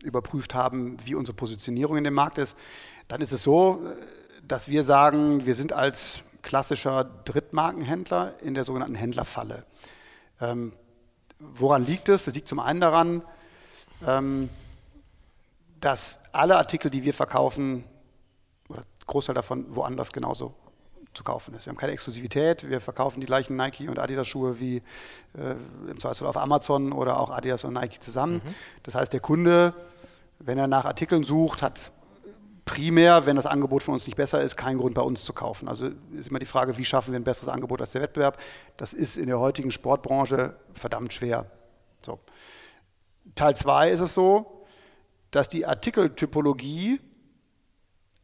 [0.02, 2.56] überprüft haben, wie unsere Positionierung in dem Markt ist,
[3.08, 3.96] dann ist es so, äh,
[4.46, 9.64] dass wir sagen, wir sind als klassischer Drittmarkenhändler in der sogenannten Händlerfalle.
[10.40, 10.72] Ähm,
[11.38, 12.24] woran liegt es?
[12.24, 13.22] Das liegt zum einen daran,
[14.06, 14.50] ähm,
[15.80, 17.84] dass alle Artikel, die wir verkaufen,
[18.68, 20.54] oder Großteil davon woanders genauso
[21.14, 21.66] zu kaufen ist.
[21.66, 24.76] Wir haben keine Exklusivität, wir verkaufen die gleichen Nike und Adidas Schuhe wie
[25.38, 25.54] äh,
[25.88, 28.42] im Zweifelsfall auf Amazon oder auch Adidas und Nike zusammen.
[28.44, 28.54] Mhm.
[28.82, 29.74] Das heißt, der Kunde,
[30.38, 31.92] wenn er nach Artikeln sucht, hat
[32.64, 35.68] primär, wenn das Angebot von uns nicht besser ist, keinen Grund bei uns zu kaufen.
[35.68, 38.38] Also ist immer die Frage, wie schaffen wir ein besseres Angebot als der Wettbewerb?
[38.76, 41.50] Das ist in der heutigen Sportbranche verdammt schwer.
[42.02, 42.20] So.
[43.34, 44.64] Teil 2 ist es so,
[45.30, 47.00] dass die Artikeltypologie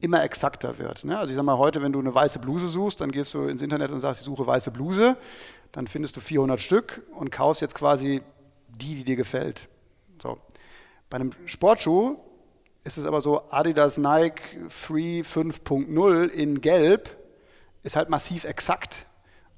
[0.00, 1.04] immer exakter wird.
[1.04, 1.18] Ne?
[1.18, 3.62] Also ich sage mal, heute, wenn du eine weiße Bluse suchst, dann gehst du ins
[3.62, 5.16] Internet und sagst, ich suche weiße Bluse,
[5.72, 8.22] dann findest du 400 Stück und kaufst jetzt quasi
[8.68, 9.68] die, die dir gefällt.
[10.22, 10.38] So.
[11.08, 12.16] Bei einem Sportschuh
[12.84, 17.16] ist es aber so, Adidas Nike Free 5.0 in Gelb
[17.82, 19.06] ist halt massiv exakt.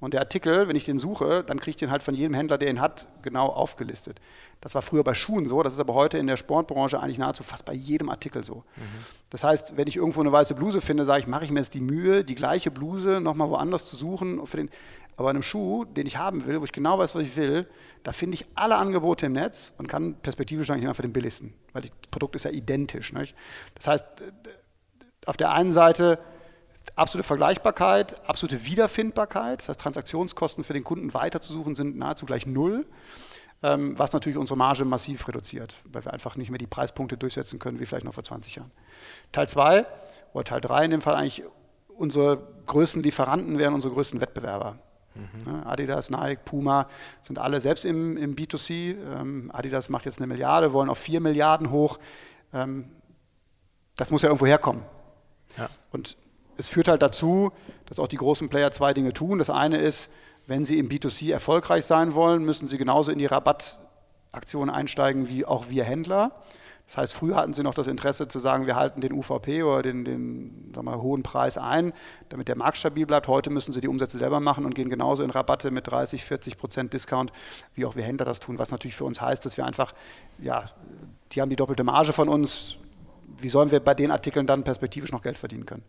[0.02, 2.58] Und der Artikel, wenn ich den suche, dann kriege ich den halt von jedem Händler,
[2.58, 4.20] der ihn hat, genau aufgelistet.
[4.60, 7.44] Das war früher bei Schuhen so, das ist aber heute in der Sportbranche eigentlich nahezu
[7.44, 8.64] fast bei jedem Artikel so.
[8.74, 9.04] Mhm.
[9.30, 11.74] Das heißt, wenn ich irgendwo eine weiße Bluse finde, sage ich, mache ich mir jetzt
[11.74, 14.44] die Mühe, die gleiche Bluse nochmal woanders zu suchen.
[14.44, 14.70] Für den,
[15.16, 17.68] aber einem Schuh, den ich haben will, wo ich genau weiß, was ich will,
[18.02, 21.54] da finde ich alle Angebote im Netz und kann perspektivisch eigentlich immer für den billigsten,
[21.74, 23.12] weil das Produkt ist ja identisch.
[23.12, 23.36] Nicht?
[23.76, 24.04] Das heißt,
[25.26, 26.18] auf der einen Seite
[26.96, 29.60] absolute Vergleichbarkeit, absolute Wiederfindbarkeit.
[29.60, 32.86] Das heißt, Transaktionskosten für den Kunden weiterzusuchen sind nahezu gleich null,
[33.62, 37.58] ähm, was natürlich unsere Marge massiv reduziert, weil wir einfach nicht mehr die Preispunkte durchsetzen
[37.58, 38.70] können wie vielleicht noch vor 20 Jahren.
[39.30, 39.86] Teil 2
[40.32, 41.44] oder Teil 3 in dem Fall eigentlich
[41.88, 44.78] unsere größten Lieferanten wären unsere größten Wettbewerber.
[45.14, 45.66] Mhm.
[45.66, 46.88] Adidas, Nike, Puma
[47.20, 48.96] sind alle selbst im, im B2C.
[48.96, 51.98] Ähm, Adidas macht jetzt eine Milliarde, wollen auf 4 Milliarden hoch.
[52.52, 52.90] Ähm,
[53.96, 54.82] das muss ja irgendwo herkommen.
[55.58, 55.68] Ja.
[55.90, 56.16] Und
[56.62, 57.50] es führt halt dazu,
[57.86, 59.38] dass auch die großen Player zwei Dinge tun.
[59.38, 60.10] Das eine ist,
[60.46, 65.44] wenn sie im B2C erfolgreich sein wollen, müssen sie genauso in die Rabattaktionen einsteigen wie
[65.44, 66.30] auch wir Händler.
[66.86, 69.82] Das heißt, früher hatten sie noch das Interesse zu sagen, wir halten den UVP oder
[69.82, 71.92] den, den mal, hohen Preis ein,
[72.28, 73.26] damit der Markt stabil bleibt.
[73.26, 76.58] Heute müssen sie die Umsätze selber machen und gehen genauso in Rabatte mit 30, 40
[76.58, 77.32] Prozent Discount,
[77.74, 79.94] wie auch wir Händler das tun, was natürlich für uns heißt, dass wir einfach,
[80.38, 80.70] ja,
[81.32, 82.76] die haben die doppelte Marge von uns.
[83.38, 85.82] Wie sollen wir bei den Artikeln dann perspektivisch noch Geld verdienen können?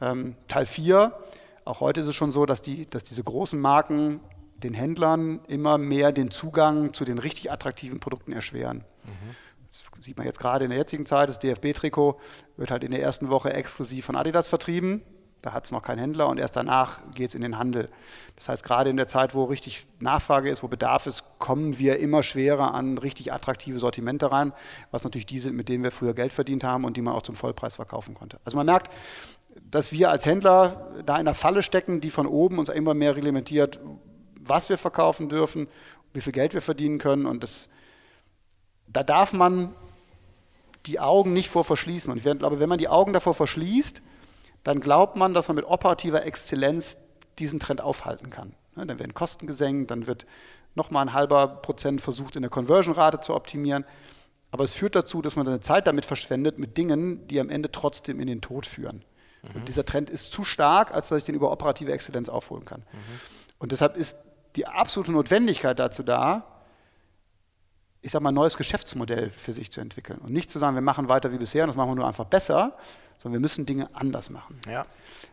[0.00, 1.12] Ähm, Teil 4,
[1.64, 4.20] auch heute ist es schon so, dass, die, dass diese großen Marken
[4.62, 8.84] den Händlern immer mehr den Zugang zu den richtig attraktiven Produkten erschweren.
[9.04, 9.36] Mhm.
[9.68, 12.18] Das sieht man jetzt gerade in der jetzigen Zeit, das DFB-Trikot
[12.56, 15.02] wird halt in der ersten Woche exklusiv von Adidas vertrieben.
[15.42, 17.88] Da hat es noch keinen Händler und erst danach geht es in den Handel.
[18.36, 21.98] Das heißt, gerade in der Zeit, wo richtig Nachfrage ist, wo Bedarf ist, kommen wir
[21.98, 24.52] immer schwerer an richtig attraktive Sortimente rein,
[24.90, 27.22] was natürlich die sind, mit denen wir früher Geld verdient haben und die man auch
[27.22, 28.38] zum Vollpreis verkaufen konnte.
[28.44, 28.92] Also man merkt,
[29.70, 33.16] dass wir als Händler da in einer Falle stecken, die von oben uns immer mehr
[33.16, 33.78] reglementiert,
[34.40, 35.68] was wir verkaufen dürfen,
[36.12, 37.26] wie viel Geld wir verdienen können.
[37.26, 37.68] Und das,
[38.88, 39.74] da darf man
[40.86, 42.10] die Augen nicht vor verschließen.
[42.10, 44.02] Und ich glaube, wenn man die Augen davor verschließt,
[44.64, 46.98] dann glaubt man, dass man mit operativer Exzellenz
[47.38, 48.54] diesen Trend aufhalten kann.
[48.74, 50.26] Dann werden Kosten gesenkt, dann wird
[50.74, 53.84] nochmal ein halber Prozent versucht, in der Conversion-Rate zu optimieren.
[54.50, 57.70] Aber es führt dazu, dass man seine Zeit damit verschwendet, mit Dingen, die am Ende
[57.70, 59.04] trotzdem in den Tod führen.
[59.42, 59.60] Mhm.
[59.60, 62.80] Und dieser Trend ist zu stark, als dass ich den über operative Exzellenz aufholen kann.
[62.80, 63.20] Mhm.
[63.58, 64.16] Und deshalb ist
[64.56, 66.44] die absolute Notwendigkeit dazu da,
[68.02, 70.18] ich sage mal, ein neues Geschäftsmodell für sich zu entwickeln.
[70.20, 72.24] Und nicht zu sagen, wir machen weiter wie bisher und das machen wir nur einfach
[72.24, 72.76] besser,
[73.18, 74.58] sondern wir müssen Dinge anders machen.
[74.66, 74.86] Ja.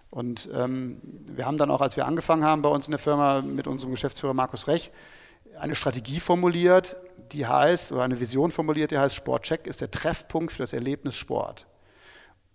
[0.09, 3.41] Und ähm, wir haben dann auch, als wir angefangen haben bei uns in der Firma
[3.41, 4.91] mit unserem Geschäftsführer Markus Rech,
[5.59, 6.97] eine Strategie formuliert,
[7.31, 11.15] die heißt, oder eine Vision formuliert, die heißt, Sportcheck ist der Treffpunkt für das Erlebnis
[11.15, 11.65] Sport.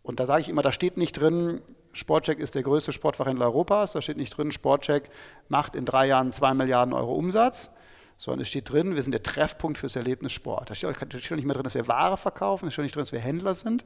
[0.03, 1.61] Und da sage ich immer, da steht nicht drin,
[1.93, 5.11] Sportcheck ist der größte Sportfachhändler Europas, da steht nicht drin, Sportcheck
[5.49, 7.71] macht in drei Jahren zwei Milliarden Euro Umsatz,
[8.17, 10.71] sondern es steht drin, wir sind der Treffpunkt fürs Erlebnis Sport.
[10.71, 13.03] Da steht, da steht nicht mehr drin, dass wir Ware verkaufen, da steht nicht drin,
[13.03, 13.85] dass wir Händler sind.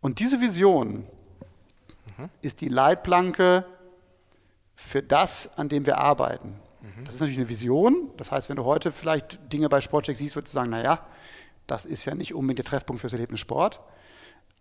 [0.00, 1.06] Und diese Vision
[2.18, 2.28] mhm.
[2.42, 3.64] ist die Leitplanke
[4.74, 6.60] für das, an dem wir arbeiten.
[6.82, 7.04] Mhm.
[7.04, 8.10] Das ist natürlich eine Vision.
[8.16, 11.04] Das heißt, wenn du heute vielleicht Dinge bei Sportcheck siehst, würdest du sagen, naja,
[11.66, 13.80] das ist ja nicht unbedingt der Treffpunkt fürs Erlebnis Sport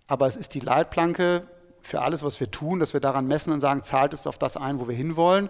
[0.08, 1.48] aber es ist die Leitplanke
[1.82, 4.58] für alles, was wir tun, dass wir daran messen und sagen, zahlt es auf das
[4.58, 5.50] ein, wo wir hinwollen.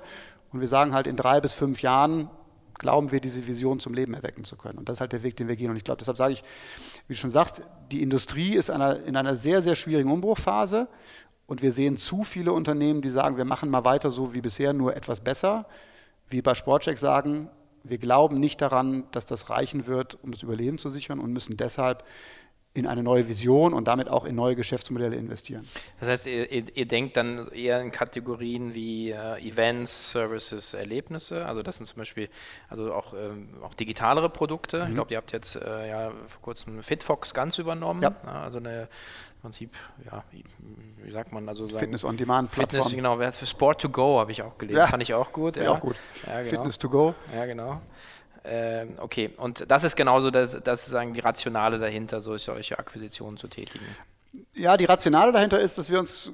[0.52, 2.30] Und wir sagen halt, in drei bis fünf Jahren
[2.78, 4.78] glauben wir, diese Vision zum Leben erwecken zu können.
[4.78, 5.70] Und das ist halt der Weg, den wir gehen.
[5.70, 6.44] Und ich glaube, deshalb sage ich,
[7.08, 10.88] wie du schon sagst, die Industrie ist einer, in einer sehr, sehr schwierigen Umbruchphase.
[11.48, 14.74] Und wir sehen zu viele Unternehmen, die sagen, wir machen mal weiter so wie bisher,
[14.74, 15.68] nur etwas besser.
[16.28, 17.50] Wie bei Sportcheck sagen,
[17.84, 21.56] wir glauben nicht daran, dass das reichen wird, um das Überleben zu sichern und müssen
[21.56, 22.04] deshalb
[22.76, 25.66] in eine neue Vision und damit auch in neue Geschäftsmodelle investieren.
[26.02, 31.46] Das heißt, ihr, ihr denkt dann eher in Kategorien wie äh, Events, Services, Erlebnisse.
[31.46, 32.28] Also das sind zum Beispiel
[32.70, 34.84] also auch, ähm, auch digitalere Produkte.
[34.84, 34.90] Mhm.
[34.90, 38.02] Ich glaube, ihr habt jetzt äh, ja vor kurzem Fitfox ganz übernommen.
[38.02, 38.14] Ja.
[38.26, 38.90] Ja, also eine
[39.42, 39.72] Prinzip,
[40.12, 42.82] ja, wie sagt man, also sagen, Fitness on Demand Plattform.
[42.82, 44.88] Fitness, genau, für Sport to Go habe ich auch gelesen, ja.
[44.88, 45.56] fand ich auch gut.
[45.56, 45.96] Ja, auch gut.
[46.26, 46.50] Ja, genau.
[46.50, 47.16] Fitness to Go.
[47.34, 47.80] Ja, genau.
[48.48, 53.48] Ähm, okay, und das ist genauso das, das sagen die Rationale dahinter, solche Akquisitionen zu
[53.48, 53.86] tätigen.
[54.54, 56.32] Ja, die Rationale dahinter ist, dass wir uns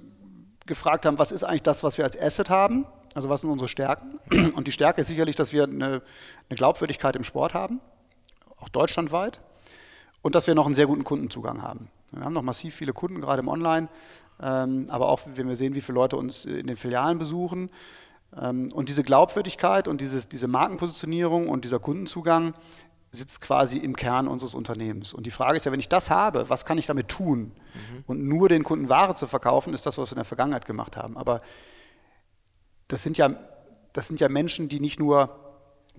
[0.65, 2.85] gefragt haben, was ist eigentlich das, was wir als Asset haben?
[3.13, 4.19] Also was sind unsere Stärken?
[4.55, 6.01] Und die Stärke ist sicherlich, dass wir eine,
[6.49, 7.79] eine Glaubwürdigkeit im Sport haben,
[8.57, 9.39] auch deutschlandweit,
[10.21, 11.89] und dass wir noch einen sehr guten Kundenzugang haben.
[12.11, 13.87] Wir haben noch massiv viele Kunden, gerade im Online,
[14.41, 17.69] ähm, aber auch, wenn wir sehen, wie viele Leute uns in den Filialen besuchen,
[18.31, 22.53] und diese Glaubwürdigkeit und dieses, diese Markenpositionierung und dieser Kundenzugang
[23.11, 25.13] sitzt quasi im Kern unseres Unternehmens.
[25.13, 27.51] Und die Frage ist ja, wenn ich das habe, was kann ich damit tun?
[27.73, 28.03] Mhm.
[28.07, 30.95] Und nur den Kunden Ware zu verkaufen, ist das, was wir in der Vergangenheit gemacht
[30.95, 31.17] haben.
[31.17, 31.41] Aber
[32.87, 33.35] das sind ja
[33.93, 35.37] das sind ja Menschen, die nicht nur,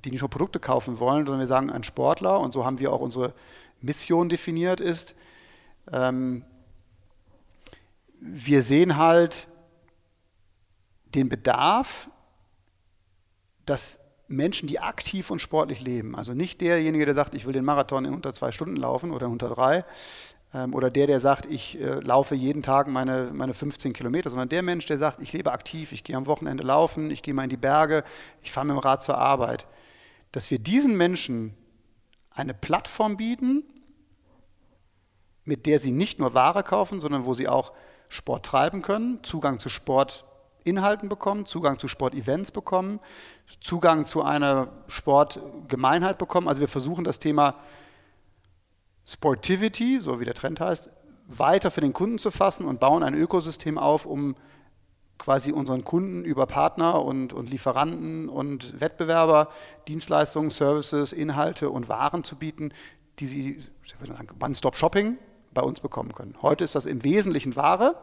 [0.04, 2.92] die nicht nur Produkte kaufen wollen, sondern wir sagen, ein Sportler, und so haben wir
[2.92, 3.34] auch unsere
[3.80, 5.14] Mission definiert, ist,
[5.90, 6.44] ähm,
[8.20, 9.48] wir sehen halt
[11.14, 12.08] den Bedarf,
[13.66, 13.98] dass
[14.28, 18.04] Menschen, die aktiv und sportlich leben, also nicht derjenige, der sagt, ich will den Marathon
[18.04, 19.84] in unter zwei Stunden laufen oder unter drei,
[20.54, 24.48] ähm, oder der, der sagt, ich äh, laufe jeden Tag meine, meine 15 Kilometer, sondern
[24.48, 27.44] der Mensch, der sagt, ich lebe aktiv, ich gehe am Wochenende laufen, ich gehe mal
[27.44, 28.04] in die Berge,
[28.42, 29.66] ich fahre mit dem Rad zur Arbeit,
[30.32, 31.54] dass wir diesen Menschen
[32.34, 33.64] eine Plattform bieten,
[35.44, 37.72] mit der sie nicht nur Ware kaufen, sondern wo sie auch
[38.08, 39.68] Sport treiben können, Zugang zu
[40.62, 43.00] Sportinhalten bekommen, Zugang zu Sportevents bekommen,
[43.60, 46.46] Zugang zu einer Sportgemeinheit bekommen.
[46.46, 47.56] Also wir versuchen das Thema
[49.04, 50.88] Sportivity, so wie der Trend heißt,
[51.26, 54.36] weiter für den Kunden zu fassen und bauen ein Ökosystem auf, um
[55.18, 59.48] quasi unseren Kunden über Partner und, und Lieferanten und Wettbewerber
[59.88, 62.72] Dienstleistungen, Services, Inhalte und Waren zu bieten,
[63.18, 63.58] die sie,
[64.40, 65.18] One-Stop-Shopping
[65.52, 66.36] bei uns bekommen können.
[66.40, 67.96] Heute ist das im Wesentlichen Ware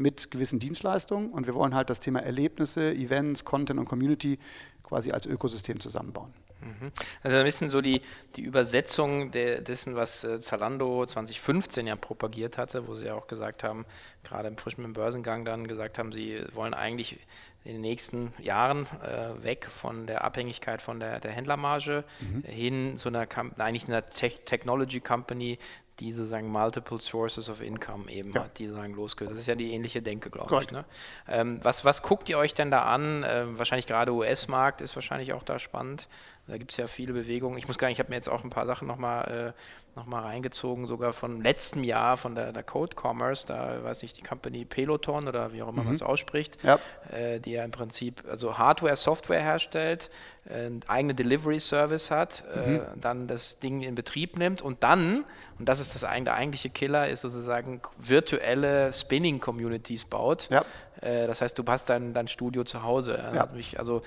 [0.00, 4.38] mit gewissen Dienstleistungen und wir wollen halt das Thema Erlebnisse, Events, Content und Community
[4.82, 6.32] quasi als Ökosystem zusammenbauen.
[6.60, 6.90] Mhm.
[7.22, 8.02] Also ein bisschen so die,
[8.36, 13.26] die Übersetzung de, dessen, was äh, Zalando 2015 ja propagiert hatte, wo sie ja auch
[13.26, 13.86] gesagt haben,
[14.24, 17.18] gerade im frischen Börsengang dann gesagt haben, sie wollen eigentlich
[17.64, 22.42] in den nächsten Jahren äh, weg von der Abhängigkeit von der, der Händlermarge mhm.
[22.42, 23.26] hin zu einer,
[23.58, 25.58] eigentlich einer Te Technology Company,
[26.00, 28.44] die sozusagen multiple sources of income eben ja.
[28.44, 29.34] hat, die sozusagen losgehört.
[29.34, 30.70] Das ist ja die ähnliche Denke, glaube ich.
[30.70, 30.84] Ne?
[31.28, 33.24] Ähm, was, was guckt ihr euch denn da an?
[33.28, 36.08] Ähm, wahrscheinlich gerade US-Markt ist wahrscheinlich auch da spannend.
[36.50, 37.56] Da gibt es ja viele Bewegungen.
[37.58, 40.06] Ich muss gar nicht, ich habe mir jetzt auch ein paar Sachen nochmal äh, noch
[40.24, 44.64] reingezogen, sogar von letztem Jahr von der, der Code Commerce, da weiß ich, die Company
[44.64, 45.88] Peloton oder wie auch immer mhm.
[45.88, 46.78] man es ausspricht, ja.
[47.10, 50.10] Äh, die ja im Prinzip also Hardware, Software herstellt,
[50.48, 52.80] äh, einen eigenen Delivery Service hat, äh, mhm.
[52.96, 55.24] dann das Ding in Betrieb nimmt und dann,
[55.58, 60.48] und das ist das der eigentliche Killer, ist sozusagen virtuelle Spinning Communities baut.
[60.50, 60.64] Ja.
[61.00, 63.22] Äh, das heißt, du hast dein, dein Studio zu Hause.
[63.34, 63.48] Ja.
[63.76, 64.02] Also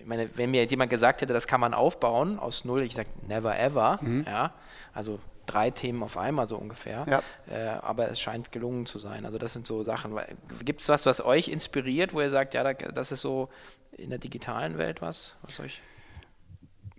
[0.00, 3.08] ich meine, wenn mir jemand gesagt hätte, das kann man aufbauen aus null, ich sage
[3.26, 4.24] never ever, mhm.
[4.26, 4.52] ja,
[4.92, 7.22] also drei Themen auf einmal so ungefähr, ja.
[7.50, 9.24] äh, aber es scheint gelungen zu sein.
[9.24, 10.18] Also das sind so Sachen.
[10.64, 13.48] Gibt es was, was euch inspiriert, wo ihr sagt, ja, das ist so
[13.96, 15.80] in der digitalen Welt was, was euch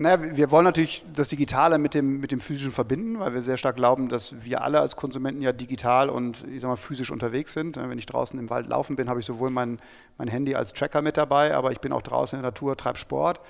[0.02, 3.58] naja, wir wollen natürlich das Digitale mit dem, mit dem Physischen verbinden, weil wir sehr
[3.58, 7.52] stark glauben, dass wir alle als Konsumenten ja digital und ich sag mal, physisch unterwegs
[7.52, 7.76] sind.
[7.76, 9.78] Wenn ich draußen im Wald laufen bin, habe ich sowohl mein,
[10.18, 12.98] mein Handy als Tracker mit dabei, aber ich bin auch draußen in der Natur, treibe
[12.98, 13.42] Sport,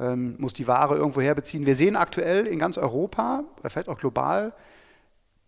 [0.00, 1.66] ähm, muss die Ware irgendwo herbeziehen.
[1.66, 4.54] Wir sehen aktuell in ganz Europa, oder vielleicht auch global,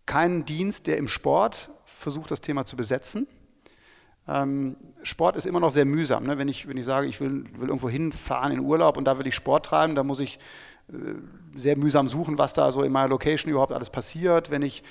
[0.05, 3.27] keinen Dienst, der im Sport versucht, das Thema zu besetzen.
[4.29, 6.25] Ähm, Sport ist immer noch sehr mühsam.
[6.25, 6.37] Ne?
[6.37, 9.27] Wenn, ich, wenn ich sage, ich will, will irgendwo hinfahren in Urlaub und da will
[9.27, 10.39] ich Sport treiben, da muss ich
[10.89, 10.95] äh,
[11.55, 14.51] sehr mühsam suchen, was da so in meiner Location überhaupt alles passiert.
[14.51, 14.83] Wenn ich,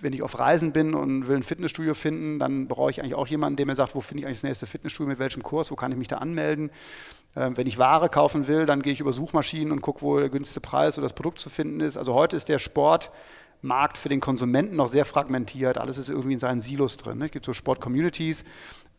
[0.00, 3.26] wenn ich auf Reisen bin und will ein Fitnessstudio finden, dann brauche ich eigentlich auch
[3.26, 5.76] jemanden, der mir sagt, wo finde ich eigentlich das nächste Fitnessstudio, mit welchem Kurs, wo
[5.76, 6.70] kann ich mich da anmelden.
[7.36, 10.30] Ähm, wenn ich Ware kaufen will, dann gehe ich über Suchmaschinen und gucke, wo der
[10.30, 11.96] günstigste Preis oder das Produkt zu finden ist.
[11.96, 13.10] Also heute ist der Sport
[13.62, 15.78] Markt für den Konsumenten noch sehr fragmentiert.
[15.78, 17.18] Alles ist irgendwie in seinen Silos drin.
[17.18, 17.26] Ne?
[17.26, 18.44] Es gibt so Sport-Communities.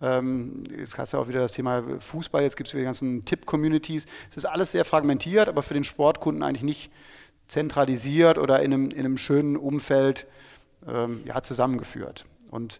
[0.02, 2.42] Ähm, jetzt hast du auch wieder das Thema Fußball.
[2.44, 4.06] Jetzt gibt es wieder die ganzen Tipp-Communities.
[4.30, 6.92] Es ist alles sehr fragmentiert, aber für den Sportkunden eigentlich nicht
[7.48, 10.28] zentralisiert oder in einem, in einem schönen Umfeld
[10.88, 12.26] ähm, ja, zusammengeführt.
[12.50, 12.80] Und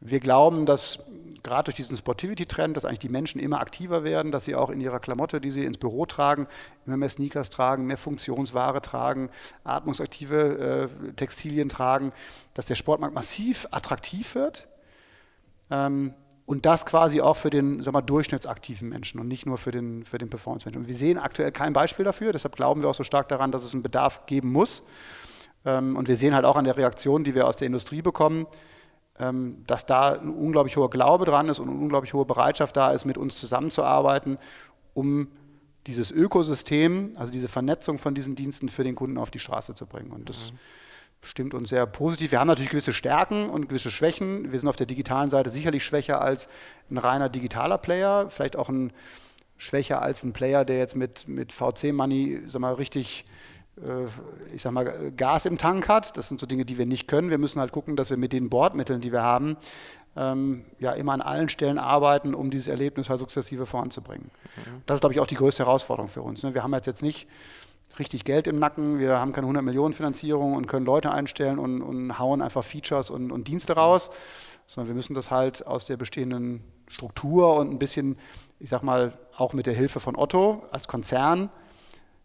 [0.00, 1.04] wir glauben, dass
[1.42, 4.80] gerade durch diesen Sportivity-Trend, dass eigentlich die Menschen immer aktiver werden, dass sie auch in
[4.80, 6.46] ihrer Klamotte, die sie ins Büro tragen,
[6.86, 9.30] immer mehr Sneakers tragen, mehr Funktionsware tragen,
[9.64, 12.12] atmungsaktive äh, Textilien tragen,
[12.54, 14.68] dass der Sportmarkt massiv attraktiv wird.
[15.70, 16.14] Ähm,
[16.46, 20.04] und das quasi auch für den sag mal, durchschnittsaktiven Menschen und nicht nur für den,
[20.04, 20.82] für den Performance-Menschen.
[20.82, 23.62] Und wir sehen aktuell kein Beispiel dafür, deshalb glauben wir auch so stark daran, dass
[23.62, 24.82] es einen Bedarf geben muss.
[25.64, 28.46] Ähm, und wir sehen halt auch an der Reaktion, die wir aus der Industrie bekommen,
[29.66, 33.04] dass da ein unglaublich hoher Glaube dran ist und eine unglaublich hohe Bereitschaft da ist,
[33.04, 34.38] mit uns zusammenzuarbeiten,
[34.94, 35.28] um
[35.86, 39.86] dieses Ökosystem, also diese Vernetzung von diesen Diensten für den Kunden auf die Straße zu
[39.86, 40.10] bringen.
[40.12, 40.58] Und das mhm.
[41.22, 42.32] stimmt uns sehr positiv.
[42.32, 44.52] Wir haben natürlich gewisse Stärken und gewisse Schwächen.
[44.52, 46.48] Wir sind auf der digitalen Seite sicherlich schwächer als
[46.90, 48.92] ein reiner digitaler Player, vielleicht auch ein
[49.56, 53.24] schwächer als ein Player, der jetzt mit, mit VC Money sag mal, richtig
[54.54, 56.16] ich sag mal, Gas im Tank hat.
[56.16, 57.30] Das sind so Dinge, die wir nicht können.
[57.30, 59.56] Wir müssen halt gucken, dass wir mit den Bordmitteln, die wir haben,
[60.16, 64.30] ähm, ja immer an allen Stellen arbeiten, um dieses Erlebnis halt sukzessive voranzubringen.
[64.56, 64.82] Mhm.
[64.86, 66.42] Das ist, glaube ich, auch die größte Herausforderung für uns.
[66.42, 66.54] Ne?
[66.54, 67.28] Wir haben jetzt, jetzt nicht
[67.98, 71.82] richtig Geld im Nacken, wir haben keine 100 Millionen Finanzierung und können Leute einstellen und,
[71.82, 74.10] und hauen einfach Features und, und Dienste raus,
[74.66, 78.16] sondern wir müssen das halt aus der bestehenden Struktur und ein bisschen,
[78.58, 81.50] ich sag mal, auch mit der Hilfe von Otto als Konzern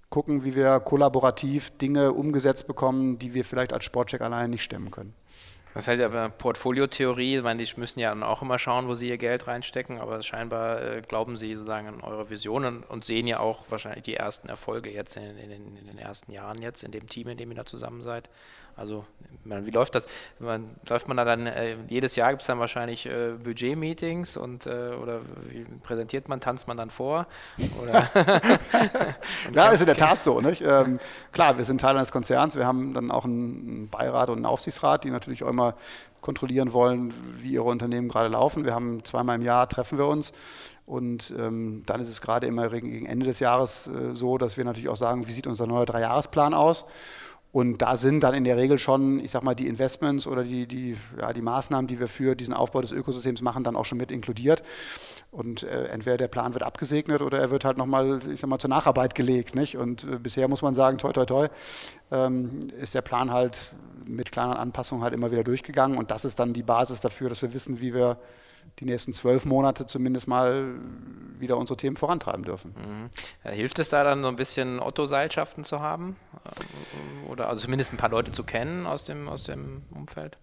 [0.09, 4.91] gucken, wie wir kollaborativ Dinge umgesetzt bekommen, die wir vielleicht als Sportcheck alleine nicht stemmen
[4.91, 5.13] können.
[5.75, 9.17] Das heißt aber Portfoliotheorie, ich meine, die müssen ja auch immer schauen, wo sie ihr
[9.17, 13.65] Geld reinstecken, aber scheinbar äh, glauben sie sozusagen an eure Visionen und, sehen ja auch
[13.69, 17.27] wahrscheinlich die ersten Erfolge jetzt in, in, in, den ersten Jahren jetzt in dem Team,
[17.27, 18.29] in dem ihr da zusammen seid.
[18.75, 19.05] Also
[19.45, 20.07] wie läuft das?
[20.39, 24.65] Man, läuft man da dann, äh, jedes Jahr gibt es dann wahrscheinlich äh, Budget-Meetings und
[24.65, 27.27] äh, oder wie präsentiert man, tanzt man dann vor?
[29.53, 30.41] ja, ist in der Tat so.
[30.41, 30.63] Nicht?
[30.65, 30.99] Ähm,
[31.31, 35.03] klar, wir sind Teil eines Konzerns, wir haben dann auch einen Beirat und einen Aufsichtsrat,
[35.03, 35.75] die natürlich auch immer
[36.21, 38.65] kontrollieren wollen, wie ihre Unternehmen gerade laufen.
[38.65, 40.33] Wir haben zweimal im Jahr treffen wir uns.
[40.87, 44.65] Und ähm, dann ist es gerade immer gegen Ende des Jahres äh, so, dass wir
[44.65, 46.85] natürlich auch sagen, wie sieht unser neuer Dreijahresplan aus?
[47.55, 50.67] Und da sind dann in der Regel schon, ich sag mal, die Investments oder die,
[50.67, 53.97] die, ja, die Maßnahmen, die wir für diesen Aufbau des Ökosystems machen, dann auch schon
[53.97, 54.61] mit inkludiert.
[55.31, 58.59] Und äh, entweder der Plan wird abgesegnet oder er wird halt nochmal, ich sag mal,
[58.59, 59.55] zur Nacharbeit gelegt.
[59.55, 59.77] Nicht?
[59.77, 61.47] Und äh, bisher muss man sagen, toi, toi, toi,
[62.11, 63.71] ähm, ist der Plan halt
[64.05, 65.97] mit kleinen Anpassungen halt immer wieder durchgegangen.
[65.97, 68.17] Und das ist dann die Basis dafür, dass wir wissen, wie wir
[68.79, 70.75] die nächsten zwölf Monate zumindest mal
[71.39, 72.73] wieder unsere Themen vorantreiben dürfen.
[72.77, 73.09] Mhm.
[73.43, 76.15] Ja, hilft es da dann so ein bisschen Otto-Seilschaften zu haben?
[76.45, 80.37] Ähm, oder also zumindest ein paar Leute zu kennen aus dem, aus dem Umfeld?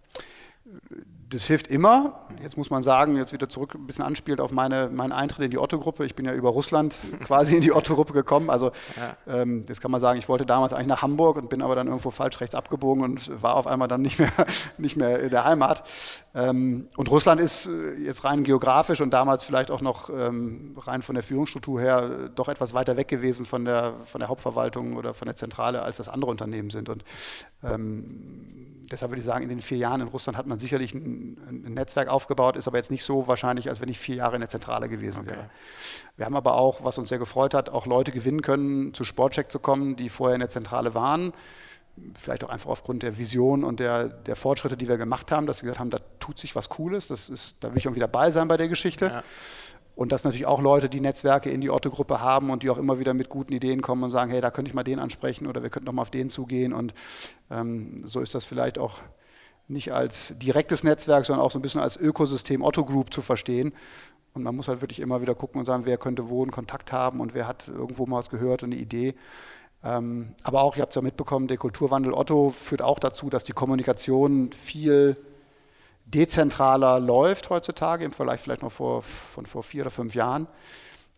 [1.33, 2.20] Das hilft immer.
[2.43, 5.51] Jetzt muss man sagen, jetzt wieder zurück ein bisschen anspielt auf meine, meinen Eintritt in
[5.51, 6.05] die Otto-Gruppe.
[6.05, 8.51] Ich bin ja über Russland quasi in die Otto-Gruppe gekommen.
[8.51, 9.41] Also ja.
[9.41, 11.87] ähm, jetzt kann man sagen, ich wollte damals eigentlich nach Hamburg und bin aber dann
[11.87, 14.33] irgendwo falsch rechts abgebogen und war auf einmal dann nicht mehr,
[14.78, 15.85] nicht mehr in der Heimat.
[16.35, 21.03] Ähm, und Russland ist äh, jetzt rein geografisch und damals vielleicht auch noch ähm, rein
[21.03, 24.97] von der Führungsstruktur her äh, doch etwas weiter weg gewesen von der, von der Hauptverwaltung
[24.97, 26.91] oder von der Zentrale, als das andere Unternehmen sind.
[26.91, 27.05] Und
[27.62, 31.38] ähm, deshalb würde ich sagen, in den vier Jahren in Russland hat man sicherlich ein,
[31.49, 34.40] ein, Netzwerk aufgebaut, ist aber jetzt nicht so wahrscheinlich, als wenn ich vier Jahre in
[34.40, 35.30] der Zentrale gewesen okay.
[35.30, 35.51] wäre.
[36.16, 39.51] Wir haben aber auch, was uns sehr gefreut hat, auch Leute gewinnen können, zu Sportcheck
[39.51, 41.32] zu kommen, die vorher in der Zentrale waren.
[42.14, 45.62] Vielleicht auch einfach aufgrund der Vision und der, der Fortschritte, die wir gemacht haben, dass
[45.62, 48.30] wir gesagt haben, da tut sich was Cooles, das ist, da will ich irgendwie dabei
[48.30, 49.07] sein bei der Geschichte.
[49.07, 49.22] Ja.
[49.95, 52.99] Und dass natürlich auch Leute, die Netzwerke in die Otto-Gruppe haben und die auch immer
[52.99, 55.62] wieder mit guten Ideen kommen und sagen, hey, da könnte ich mal den ansprechen oder
[55.62, 56.72] wir könnten noch mal auf den zugehen.
[56.72, 56.95] Und
[57.51, 59.01] ähm, so ist das vielleicht auch
[59.68, 63.74] nicht als direktes Netzwerk, sondern auch so ein bisschen als Ökosystem Otto Group zu verstehen.
[64.34, 66.90] Und man muss halt wirklich immer wieder gucken und sagen, wer könnte wo einen Kontakt
[66.90, 69.14] haben und wer hat irgendwo mal was gehört und eine Idee.
[69.84, 73.45] Ähm, aber auch, ihr habt es ja mitbekommen, der Kulturwandel Otto führt auch dazu, dass
[73.45, 75.16] die Kommunikation viel
[76.15, 80.47] dezentraler läuft heutzutage im Vergleich vielleicht noch vor, von vor vier oder fünf Jahren,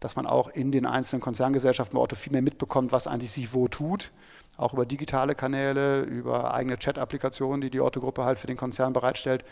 [0.00, 3.52] dass man auch in den einzelnen Konzerngesellschaften bei Otto viel mehr mitbekommt, was eigentlich sich
[3.52, 4.12] wo tut,
[4.56, 9.44] auch über digitale Kanäle, über eigene Chat-Applikationen, die die Otto-Gruppe halt für den Konzern bereitstellt,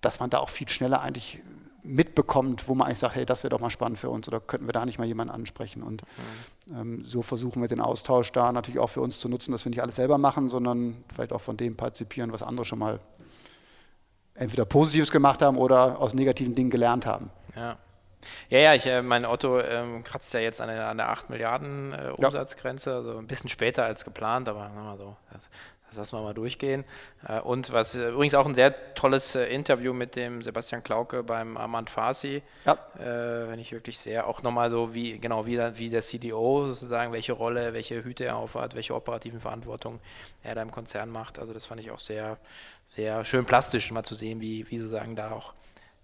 [0.00, 1.40] dass man da auch viel schneller eigentlich
[1.86, 4.66] mitbekommt, wo man eigentlich sagt, hey, das wäre doch mal spannend für uns oder könnten
[4.66, 5.82] wir da nicht mal jemanden ansprechen.
[5.82, 6.02] Und
[6.66, 6.76] mhm.
[6.76, 9.70] ähm, so versuchen wir den Austausch da natürlich auch für uns zu nutzen, dass wir
[9.70, 13.00] nicht alles selber machen, sondern vielleicht auch von dem partizipieren, was andere schon mal
[14.38, 17.30] entweder Positives gemacht haben oder aus negativen Dingen gelernt haben.
[17.54, 17.76] Ja.
[18.48, 21.30] Ja, ja, ich, äh, mein Otto ähm, kratzt ja jetzt an der, an der 8
[21.30, 22.96] Milliarden äh, Umsatzgrenze, ja.
[22.96, 25.42] also ein bisschen später als geplant, aber mal so, das,
[25.88, 26.84] das lassen wir mal durchgehen.
[27.26, 31.22] Äh, und was äh, übrigens auch ein sehr tolles äh, Interview mit dem Sebastian Klauke
[31.22, 32.78] beim Armand Farsi, ja.
[32.98, 37.32] Wenn ich wirklich sehr, auch nochmal so wie, genau, wie, wie der CDO sozusagen, welche
[37.32, 40.00] Rolle, welche Hüte er aufhat, welche operativen Verantwortung
[40.42, 41.38] er da im Konzern macht.
[41.38, 42.38] Also das fand ich auch sehr,
[42.88, 45.54] sehr schön plastisch mal zu sehen, wie, wie sozusagen da auch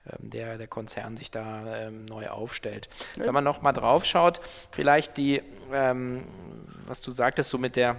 [0.06, 2.88] ähm, der, der Konzern sich da ähm, neu aufstellt.
[3.16, 3.26] Ja.
[3.26, 6.24] Wenn man noch mal drauf schaut, vielleicht die, ähm,
[6.86, 7.96] was du sagtest, so mit der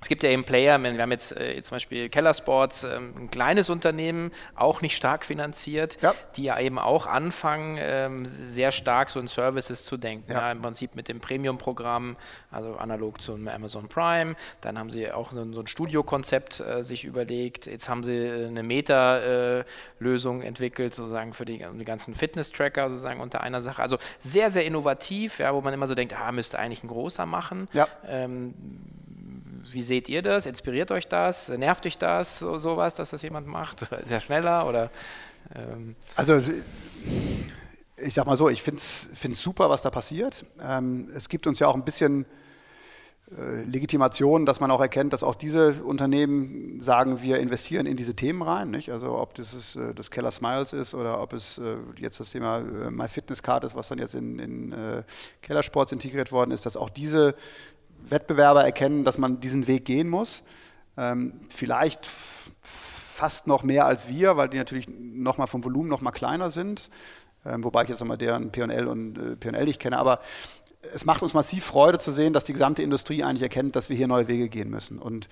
[0.00, 3.30] es gibt ja eben Player, wir haben jetzt äh, zum Beispiel Keller Sports, ähm, ein
[3.30, 6.14] kleines Unternehmen, auch nicht stark finanziert, ja.
[6.36, 10.30] die ja eben auch anfangen, ähm, sehr stark so in Services zu denken.
[10.30, 10.42] Ja.
[10.42, 12.16] Ja, Im Prinzip mit dem Premium-Programm,
[12.50, 14.36] also analog zum Amazon Prime.
[14.60, 17.66] Dann haben sie auch so, ein Studiokonzept äh, sich überlegt.
[17.66, 23.40] Jetzt haben sie eine Meta-Lösung äh, entwickelt, sozusagen für die, die ganzen Fitness-Tracker sozusagen unter
[23.40, 23.82] einer Sache.
[23.82, 27.24] Also sehr, sehr innovativ, ja, wo man immer so denkt, ah, müsste eigentlich ein großer
[27.24, 27.68] machen.
[28.06, 28.54] Ähm,
[29.72, 30.46] wie seht ihr das?
[30.46, 31.48] Inspiriert euch das?
[31.48, 33.82] Nervt euch das, so, sowas, dass das jemand macht?
[34.04, 34.90] Ist er schneller oder?
[35.54, 36.42] Ähm also
[37.96, 40.44] ich sag mal so, ich finde es super, was da passiert.
[40.62, 42.26] Ähm, es gibt uns ja auch ein bisschen
[43.30, 48.14] äh, Legitimation, dass man auch erkennt, dass auch diese Unternehmen sagen, wir investieren in diese
[48.14, 48.70] Themen rein.
[48.70, 48.90] Nicht?
[48.92, 52.30] Also ob das ist, äh, das Keller Smiles ist oder ob es äh, jetzt das
[52.30, 55.02] Thema äh, MyFitnessCard ist, was dann jetzt in, in äh,
[55.42, 57.34] Keller Sports integriert worden ist, dass auch diese
[58.10, 60.42] Wettbewerber erkennen, dass man diesen Weg gehen muss.
[60.96, 62.08] Ähm, vielleicht
[62.62, 66.90] fast noch mehr als wir, weil die natürlich nochmal vom Volumen noch mal kleiner sind.
[67.44, 69.98] Ähm, wobei ich jetzt nochmal deren P&L und äh, P&L nicht kenne.
[69.98, 70.20] Aber
[70.94, 73.96] es macht uns massiv Freude zu sehen, dass die gesamte Industrie eigentlich erkennt, dass wir
[73.96, 74.98] hier neue Wege gehen müssen.
[74.98, 75.28] Und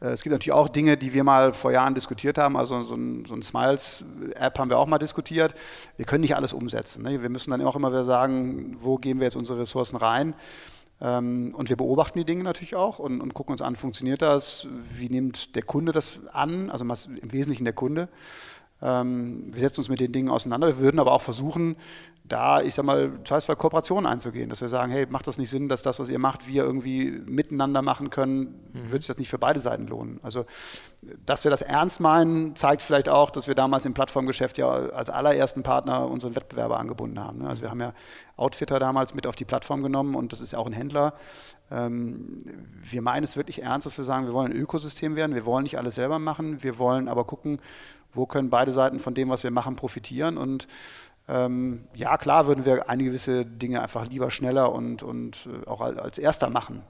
[0.00, 2.56] äh, es gibt natürlich auch Dinge, die wir mal vor Jahren diskutiert haben.
[2.56, 5.54] Also so ein, so ein Smiles-App haben wir auch mal diskutiert.
[5.96, 7.02] Wir können nicht alles umsetzen.
[7.02, 7.22] Ne?
[7.22, 10.34] Wir müssen dann auch immer wieder sagen, wo geben wir jetzt unsere Ressourcen rein.
[11.00, 14.66] Ähm, und wir beobachten die Dinge natürlich auch und, und, gucken uns an, funktioniert das?
[14.96, 16.70] Wie nimmt der Kunde das an?
[16.70, 18.08] Also im Wesentlichen der Kunde.
[18.82, 20.66] Ähm, wir setzen uns mit den Dingen auseinander.
[20.68, 21.76] Wir würden aber auch versuchen,
[22.28, 25.68] da, ich sag mal, zweifelsfall Kooperationen einzugehen, dass wir sagen, hey, macht das nicht Sinn,
[25.68, 28.90] dass das, was ihr macht, wir irgendwie miteinander machen können, mhm.
[28.90, 30.20] wird sich das nicht für beide Seiten lohnen.
[30.22, 30.44] Also,
[31.24, 35.10] dass wir das ernst meinen, zeigt vielleicht auch, dass wir damals im Plattformgeschäft ja als
[35.10, 37.38] allerersten Partner unseren Wettbewerber angebunden haben.
[37.38, 37.48] Ne?
[37.48, 37.92] Also wir haben ja
[38.36, 41.14] Outfitter damals mit auf die Plattform genommen und das ist ja auch ein Händler.
[41.70, 42.42] Ähm,
[42.82, 45.62] wir meinen es wirklich ernst, dass wir sagen, wir wollen ein Ökosystem werden, wir wollen
[45.62, 47.60] nicht alles selber machen, wir wollen aber gucken,
[48.12, 50.66] wo können beide Seiten von dem, was wir machen, profitieren und
[51.28, 55.80] ähm, ja, klar würden wir einige gewisse Dinge einfach lieber schneller und, und äh, auch
[55.80, 56.84] als erster machen.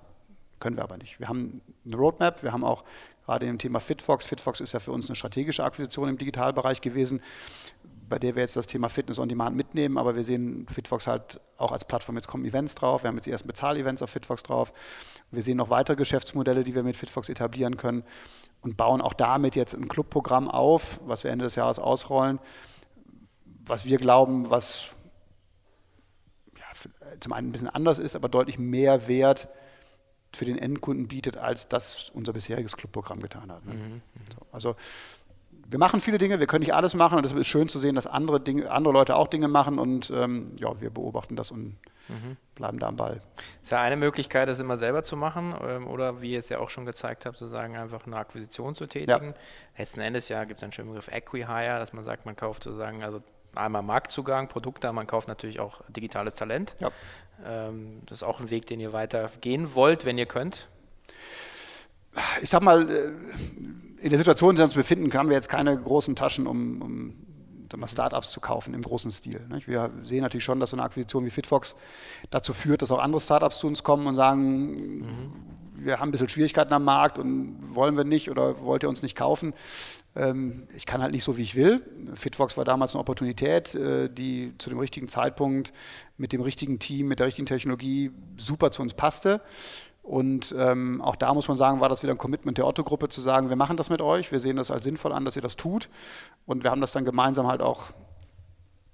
[0.61, 1.19] Können wir aber nicht.
[1.21, 2.85] Wir haben eine Roadmap, wir haben auch
[3.25, 4.27] gerade im Thema Fitfox.
[4.27, 7.21] Fitfox ist ja für uns eine strategische Akquisition im Digitalbereich gewesen,
[8.09, 11.41] bei der wir jetzt das Thema Fitness on Demand mitnehmen, aber wir sehen Fitfox halt
[11.59, 12.17] auch als Plattform.
[12.17, 14.73] Jetzt kommen Events drauf, wir haben jetzt die ersten Bezahl-Events auf Fitfox drauf.
[15.31, 18.05] Wir sehen noch weitere Geschäftsmodelle, die wir mit Fitfox etablieren können
[18.63, 22.39] und bauen auch damit jetzt ein Clubprogramm auf, was wir Ende des Jahres ausrollen,
[23.69, 24.87] was wir glauben, was
[26.57, 26.65] ja,
[27.21, 29.49] zum einen ein bisschen anders ist, aber deutlich mehr Wert
[30.35, 33.65] für den Endkunden bietet, als das unser bisheriges Clubprogramm getan hat.
[33.65, 33.75] Ne?
[33.75, 33.81] Mhm.
[33.81, 34.03] mhm.
[34.35, 34.77] So, also
[35.71, 37.95] wir machen viele Dinge, wir können nicht alles machen und es ist schön zu sehen,
[37.95, 41.77] dass andere, Dinge, andere Leute auch Dinge machen und ähm, ja, wir beobachten das und
[42.09, 42.39] mhm.
[42.55, 43.21] bleiben da am Ball.
[43.63, 46.59] Ist ja eine Möglichkeit, das immer selber zu machen ähm, oder wie ihr es ja
[46.59, 49.27] auch schon gezeigt habt, sozusagen einfach eine Akquisition zu tätigen.
[49.27, 49.35] Ja.
[49.77, 53.03] Letzten Endes ja gibt es einen schönen Begriff Acquihire, dass man sagt, man kauft sozusagen
[53.03, 53.23] also
[53.55, 56.75] einmal Marktzugang, Produkte, man kauft natürlich auch digitales Talent.
[56.81, 56.91] Ja.
[57.47, 60.69] Ähm, das ist auch ein Weg, den ihr weiter gehen wollt, wenn ihr könnt.
[62.43, 63.13] Ich sag mal, äh,
[64.01, 66.83] in der Situation, in der wir uns befinden, haben wir jetzt keine großen Taschen, um,
[66.83, 67.15] um
[67.87, 69.41] Startups zu kaufen im großen Stil.
[69.67, 71.77] Wir sehen natürlich schon, dass so eine Akquisition wie Fitfox
[72.31, 75.08] dazu führt, dass auch andere Startups zu uns kommen und sagen, mhm.
[75.79, 79.03] Wir haben ein bisschen Schwierigkeiten am Markt und wollen wir nicht oder wollt ihr uns
[79.03, 79.55] nicht kaufen.
[80.17, 81.83] Ähm, ich kann halt nicht so, wie ich will.
[82.15, 85.73] Fitfox war damals eine Opportunität, äh, die zu dem richtigen Zeitpunkt
[86.17, 89.41] mit dem richtigen Team, mit der richtigen Technologie super zu uns passte.
[90.03, 93.21] Und ähm, auch da muss man sagen, war das wieder ein Commitment der Otto-Gruppe zu
[93.21, 95.57] sagen, wir machen das mit euch, wir sehen das als sinnvoll an, dass ihr das
[95.57, 95.91] tut.
[96.47, 97.91] Und wir haben das dann gemeinsam halt auch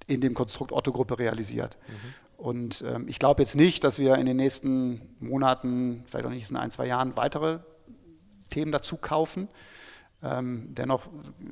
[0.07, 1.78] in dem Konstrukt Otto-Gruppe realisiert.
[1.87, 2.14] Mhm.
[2.45, 6.51] Und ähm, ich glaube jetzt nicht, dass wir in den nächsten Monaten, vielleicht auch nicht
[6.51, 7.61] in ein, zwei Jahren, weitere
[8.51, 9.49] Themen dazu kaufen.
[10.22, 11.07] Ähm, dennoch,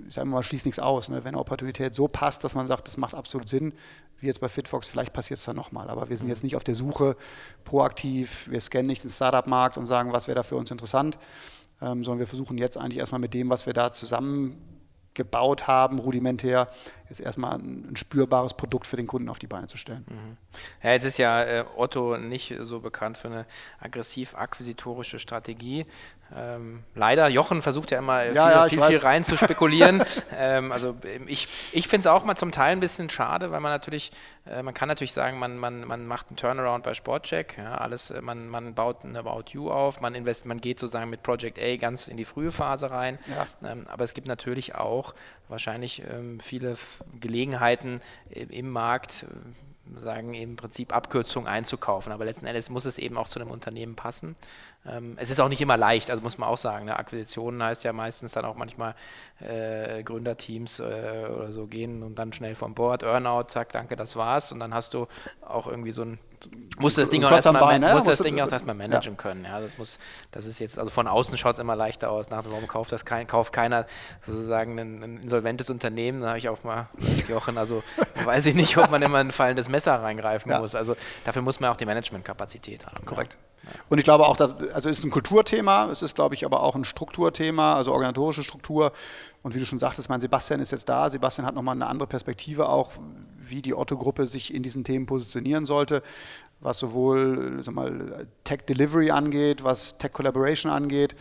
[0.07, 1.09] ich sage mal, schließt nichts aus.
[1.09, 1.24] Ne?
[1.24, 3.72] Wenn eine Opportunität so passt, dass man sagt, das macht absolut Sinn,
[4.18, 5.88] wie jetzt bei Fitfox, vielleicht passiert es dann nochmal.
[5.88, 7.16] Aber wir sind jetzt nicht auf der Suche
[7.64, 11.18] proaktiv, wir scannen nicht den Startup-Markt und sagen, was wäre da für uns interessant,
[11.80, 14.59] ähm, sondern wir versuchen jetzt eigentlich erstmal mit dem, was wir da zusammen
[15.14, 16.68] gebaut haben, rudimentär,
[17.08, 20.06] ist erstmal ein, ein, spürbares Produkt für den Kunden auf die Beine zu stellen.
[20.08, 20.36] Mhm.
[20.82, 23.46] Ja, jetzt ist ja äh, Otto nicht so bekannt für eine
[23.80, 25.86] aggressiv-akquisitorische Strategie.
[26.35, 30.03] Ähm, leider, Jochen versucht ja immer viel, ja, viel, viel, rein zu spekulieren.
[30.37, 33.61] ähm, also ähm, ich, ich finde es auch mal zum Teil ein bisschen schade, weil
[33.61, 34.12] man natürlich,
[34.47, 38.11] äh, man kann natürlich sagen, man, man, man macht einen Turnaround bei Sportcheck, ja, alles,
[38.11, 41.59] äh, man, man baut ein About You auf, man invest, man geht sozusagen mit Project
[41.61, 43.18] A ganz in die frühe Phase rein.
[43.64, 45.14] Ähm, aber es gibt natürlich auch
[45.49, 46.76] wahrscheinlich ähm, viele
[47.20, 52.12] Gelegenheiten im, im Markt, äh, sagen im Prinzip Abkürzungen einzukaufen.
[52.12, 54.37] Aber letzten Endes muss es eben auch zu einem Unternehmen passen.
[54.85, 56.87] Ähm, es ist auch nicht immer leicht, also muss man auch sagen.
[56.87, 56.97] Ne?
[56.97, 58.95] Akquisitionen heißt ja meistens dann auch manchmal
[59.41, 64.16] äh, Gründerteams äh, oder so gehen und dann schnell vom Board, Earnout, zack, danke, das
[64.16, 64.51] war's.
[64.51, 65.07] Und dann hast du
[65.47, 66.18] auch irgendwie so ein
[66.78, 68.03] musst das Ding auch erstmal ne?
[68.05, 69.16] das Ding auch erstmal managen ja.
[69.16, 69.45] können.
[69.45, 70.01] Ja, das muss,
[70.33, 72.30] das ist jetzt, also von außen schaut es immer leichter aus.
[72.30, 73.87] Nach warum kauft das kein, kauft keiner
[74.22, 76.22] sozusagen ein, ein insolventes Unternehmen?
[76.22, 76.89] Da habe ich auch mal
[77.28, 77.85] Jochen, also
[78.24, 80.59] weiß ich nicht, ob man immer ein fallendes Messer reingreifen ja.
[80.59, 80.74] muss.
[80.74, 83.05] Also dafür muss man auch die Managementkapazität haben.
[83.05, 83.37] Korrekt.
[83.88, 86.62] Und ich glaube auch, dass, also es ist ein Kulturthema, es ist, glaube ich, aber
[86.62, 88.92] auch ein Strukturthema, also organisatorische Struktur.
[89.42, 91.08] Und wie du schon sagtest, mein Sebastian ist jetzt da.
[91.10, 92.92] Sebastian hat nochmal eine andere Perspektive auch,
[93.40, 96.02] wie die Otto-Gruppe sich in diesen Themen positionieren sollte,
[96.60, 101.14] was sowohl sag mal, Tech Delivery angeht, was Tech Collaboration angeht.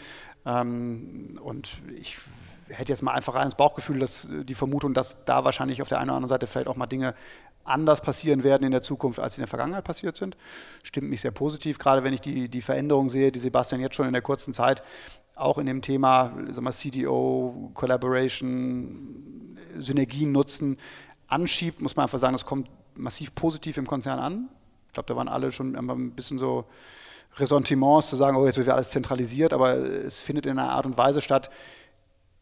[0.46, 1.70] Ähm, und
[2.00, 2.18] ich
[2.70, 6.00] hätte jetzt mal einfach rein ins Bauchgefühl, dass die Vermutung, dass da wahrscheinlich auf der
[6.00, 7.16] einen oder anderen Seite vielleicht auch mal Dinge
[7.64, 10.36] anders passieren werden in der Zukunft, als sie in der Vergangenheit passiert sind.
[10.84, 14.08] Stimmt mich sehr positiv, gerade wenn ich die, die Veränderungen sehe, die Sebastian jetzt schon
[14.08, 14.84] in der kurzen Zeit
[15.36, 20.78] auch in dem Thema sag mal, CDO, Collaboration, Synergien nutzen,
[21.28, 24.50] anschiebt, muss man einfach sagen, das kommt massiv positiv im Konzern an.
[24.88, 26.66] Ich glaube, da waren alle schon ein bisschen so
[27.38, 30.98] Ressentiments zu sagen, oh, jetzt wird alles zentralisiert, aber es findet in einer Art und
[30.98, 31.50] Weise statt,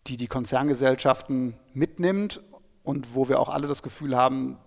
[0.07, 2.41] die die Konzerngesellschaften mitnimmt
[2.83, 4.57] und wo wir auch alle das Gefühl haben,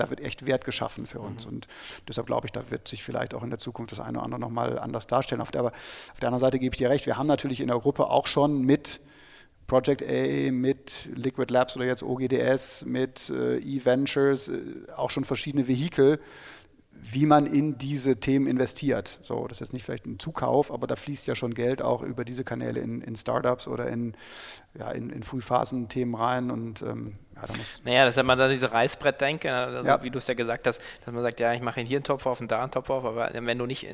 [0.00, 1.44] da wird echt Wert geschaffen für uns.
[1.44, 1.52] Mhm.
[1.52, 1.68] Und
[2.08, 4.40] deshalb glaube ich, da wird sich vielleicht auch in der Zukunft das eine oder andere
[4.40, 5.40] nochmal anders darstellen.
[5.40, 7.68] Auf der, aber auf der anderen Seite gebe ich dir recht, wir haben natürlich in
[7.68, 9.00] der Gruppe auch schon mit
[9.66, 14.62] Project A, mit Liquid Labs oder jetzt OGDS, mit äh, E-Ventures äh,
[14.96, 16.20] auch schon verschiedene Vehikel,
[17.02, 19.20] wie man in diese Themen investiert.
[19.22, 22.02] So, das ist jetzt nicht vielleicht ein Zukauf, aber da fließt ja schon Geld auch
[22.02, 24.14] über diese Kanäle in, in Startups oder in,
[24.76, 28.50] ja, in, in Frühphasen-Themen rein und ähm, ja, da naja, das ist ja mal dann
[28.50, 30.02] diese Reißbrettdenke, also ja.
[30.02, 32.26] wie du es ja gesagt hast, dass man sagt, ja, ich mache hier einen Topf
[32.26, 33.86] auf und da einen Topf auf, aber wenn du nicht,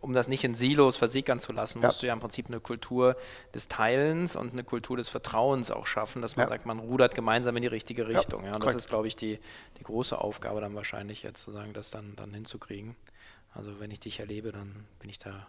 [0.00, 3.16] um das nicht in Silos versickern zu lassen, musst du ja im Prinzip eine Kultur
[3.54, 7.56] des Teilens und eine Kultur des Vertrauens auch schaffen, dass man sagt, man rudert gemeinsam
[7.56, 8.44] in die richtige Richtung.
[8.44, 9.38] Ja, und das ist, glaube ich, die,
[9.78, 12.96] die große Aufgabe dann wahrscheinlich jetzt, sozusagen, das dann, dann hinzukriegen.
[13.54, 15.46] Also wenn ich dich erlebe, dann bin ich da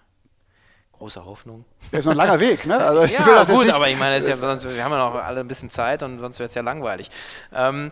[0.93, 1.65] große Hoffnung.
[1.91, 2.77] Das ist noch ein langer Weg, ne?
[2.77, 5.69] Also ja, gut, aber ich meine, ja sonst, wir haben ja noch alle ein bisschen
[5.69, 7.11] Zeit und sonst wird es ja langweilig.
[7.51, 7.91] Ähm,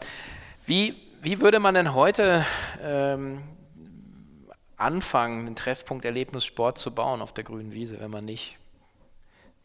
[0.66, 2.46] wie, wie würde man denn heute
[2.82, 3.44] ähm,
[4.78, 8.58] anfangen, einen Treffpunkt Erlebnissport zu bauen auf der grünen Wiese, wenn man nicht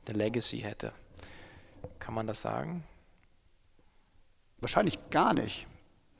[0.06, 0.92] eine Legacy hätte?
[2.00, 2.84] Kann man das sagen?
[4.58, 5.66] Wahrscheinlich gar nicht.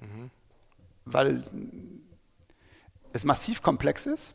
[0.00, 0.30] Mhm.
[1.04, 1.42] Weil
[3.12, 4.34] es massiv komplex ist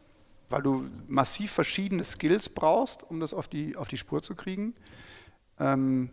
[0.52, 4.74] weil du massiv verschiedene Skills brauchst, um das auf die, auf die Spur zu kriegen.
[5.60, 6.10] Ähm,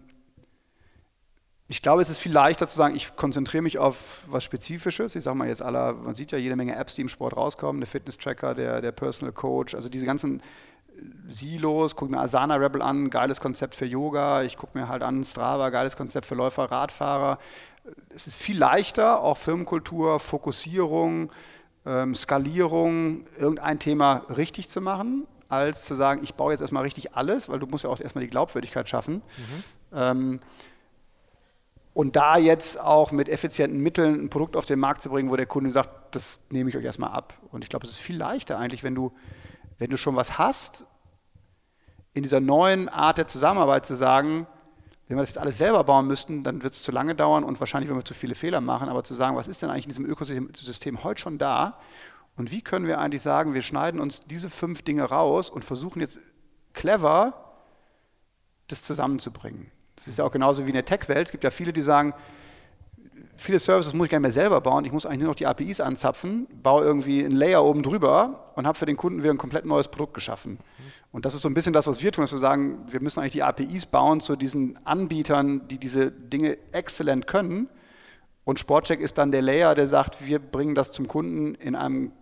[1.71, 5.15] ich glaube, es ist viel leichter zu sagen, ich konzentriere mich auf was Spezifisches.
[5.15, 7.81] Ich sage mal jetzt aller, man sieht ja jede Menge Apps, die im Sport rauskommen,
[7.83, 10.43] der Fitness-Tracker, der, der Personal Coach, also diese ganzen
[11.29, 15.25] Silos, gucke mir Asana Rebel an, geiles Konzept für Yoga, ich gucke mir halt an
[15.25, 17.39] Strava, geiles Konzept für Läufer, Radfahrer.
[18.15, 21.31] Es ist viel leichter, auch Firmenkultur, Fokussierung,
[21.87, 27.15] ähm, Skalierung, irgendein Thema richtig zu machen, als zu sagen, ich baue jetzt erstmal richtig
[27.17, 29.15] alles, weil du musst ja auch erstmal die Glaubwürdigkeit schaffen.
[29.15, 29.63] Mhm.
[29.95, 30.41] Ähm,
[31.95, 35.37] und da jetzt auch mit effizienten Mitteln ein Produkt auf den Markt zu bringen, wo
[35.37, 37.35] der Kunde sagt, das nehme ich euch erstmal ab.
[37.51, 39.13] Und ich glaube, es ist viel leichter eigentlich, wenn du,
[39.79, 40.85] wenn du schon was hast,
[42.15, 44.47] in dieser neuen Art der Zusammenarbeit zu sagen,
[45.09, 47.59] wenn wir das jetzt alles selber bauen müssten, dann wird es zu lange dauern und
[47.61, 48.89] wahrscheinlich würden wir zu viele Fehler machen.
[48.89, 51.79] Aber zu sagen, was ist denn eigentlich in diesem Ökosystem heute schon da
[52.37, 56.01] und wie können wir eigentlich sagen, wir schneiden uns diese fünf Dinge raus und versuchen
[56.01, 56.21] jetzt
[56.75, 57.33] clever
[58.69, 59.71] das zusammenzubringen.
[59.97, 61.27] Das ist ja auch genauso wie in der Tech-Welt.
[61.27, 62.15] Es gibt ja viele, die sagen,
[63.39, 65.47] viele Services muss ich gar nicht mehr selber bauen, ich muss eigentlich nur noch die
[65.47, 69.39] APIs anzapfen, baue irgendwie ein Layer oben drüber und habe für den Kunden wieder ein
[69.39, 70.59] komplett neues Produkt geschaffen.
[71.13, 73.21] Und das ist so ein bisschen das, was wir tun, dass wir sagen, wir müssen
[73.21, 77.69] eigentlich die APIs bauen zu diesen Anbietern, die diese Dinge exzellent können.
[78.45, 82.13] Und Sportcheck ist dann der Layer, der sagt, wir bringen das zum Kunden in einem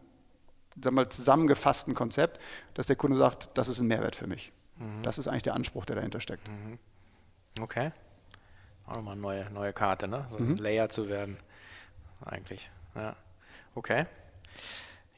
[0.83, 2.41] sagen wir, zusammengefassten Konzept,
[2.75, 4.53] dass der Kunde sagt, das ist ein Mehrwert für mich.
[4.79, 5.03] Mhm.
[5.03, 6.47] Das ist eigentlich der Anspruch, der dahinter steckt.
[6.49, 6.79] Mhm.
[7.61, 7.93] Okay.
[8.87, 10.24] Auch nochmal eine neue, neue Karte, ne?
[10.28, 10.57] So ein mhm.
[10.57, 11.37] Layer zu werden.
[12.24, 12.70] Eigentlich.
[12.95, 13.16] Ja.
[13.74, 14.07] Okay.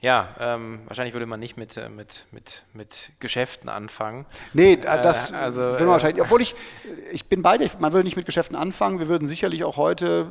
[0.01, 4.27] Ja, ähm, wahrscheinlich würde man nicht mit, äh, mit, mit, mit Geschäften anfangen.
[4.53, 6.23] Nee, äh, das äh, also, will man wahrscheinlich.
[6.23, 6.55] Obwohl ich,
[7.13, 9.01] ich bin bei dir, man würde nicht mit Geschäften anfangen.
[9.01, 10.29] Wir würden sicherlich auch heute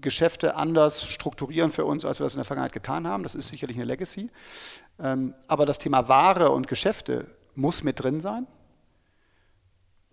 [0.00, 3.22] Geschäfte anders strukturieren für uns, als wir das in der Vergangenheit getan haben.
[3.22, 4.30] Das ist sicherlich eine Legacy.
[4.98, 8.46] Ähm, aber das Thema Ware und Geschäfte muss mit drin sein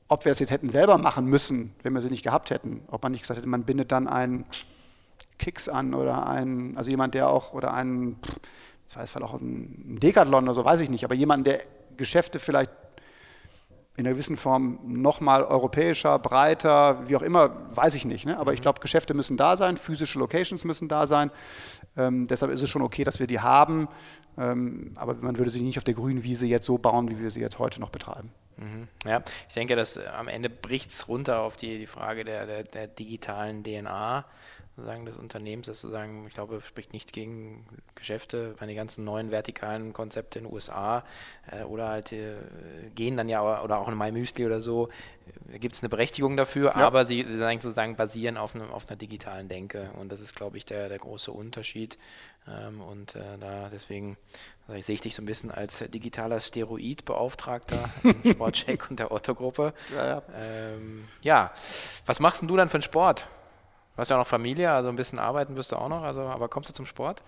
[0.09, 2.81] ob wir es jetzt hätten selber machen müssen, wenn wir sie nicht gehabt hätten.
[2.87, 4.45] Ob man nicht gesagt hätte, man bindet dann einen
[5.37, 8.19] Kicks an oder einen, also jemand, der auch, oder einen,
[8.87, 11.61] das weiß vielleicht auch ein Decathlon oder so, weiß ich nicht, aber jemand, der
[11.95, 12.71] Geschäfte vielleicht
[13.97, 18.25] in einer gewissen Form nochmal europäischer, breiter, wie auch immer, weiß ich nicht.
[18.25, 18.39] Ne?
[18.39, 18.63] Aber ich mhm.
[18.63, 21.31] glaube, Geschäfte müssen da sein, physische Locations müssen da sein.
[21.97, 23.89] Ähm, deshalb ist es schon okay, dass wir die haben.
[24.37, 27.29] Ähm, aber man würde sie nicht auf der grünen Wiese jetzt so bauen, wie wir
[27.29, 28.31] sie jetzt heute noch betreiben.
[28.59, 28.87] Mhm.
[29.05, 32.45] Ja, ich denke, dass äh, am Ende bricht es runter auf die, die Frage der,
[32.45, 34.25] der, der digitalen DNA
[34.79, 39.93] sozusagen des Unternehmens, das sozusagen, ich glaube, spricht nichts gegen Geschäfte, meine ganzen neuen vertikalen
[39.93, 41.03] Konzepte in den USA
[41.51, 42.35] äh, oder halt äh,
[42.95, 44.89] gehen dann ja oder auch in MyMüsli oder so,
[45.51, 46.75] äh, gibt es eine Berechtigung dafür, ja.
[46.75, 50.65] aber sie sozusagen basieren auf, einem, auf einer digitalen Denke und das ist, glaube ich,
[50.65, 51.97] der, der große Unterschied
[52.47, 54.17] ähm, und äh, da deswegen
[54.69, 59.73] also ich sehe dich so ein bisschen als digitaler Steroidbeauftragter im Sportcheck und der Otto-Gruppe.
[59.95, 60.21] Ja, ja.
[60.37, 61.51] Ähm, ja,
[62.05, 63.27] was machst denn du dann für einen Sport?
[63.95, 66.21] Du hast ja auch noch Familie, also ein bisschen arbeiten wirst du auch noch, also,
[66.21, 67.23] aber kommst du zum Sport?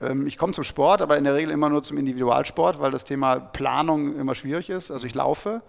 [0.00, 3.04] Ähm, ich komme zum Sport, aber in der Regel immer nur zum Individualsport, weil das
[3.04, 4.90] Thema Planung immer schwierig ist.
[4.90, 5.62] Also ich laufe.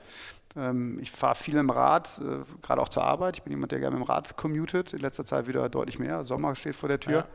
[0.58, 3.38] Ähm, ich fahre viel im Rad, äh, gerade auch zur Arbeit.
[3.38, 4.94] Ich bin jemand, der gerne mit dem Rad commutet.
[4.94, 6.24] In letzter Zeit wieder deutlich mehr.
[6.24, 7.28] Sommer steht vor der Tür.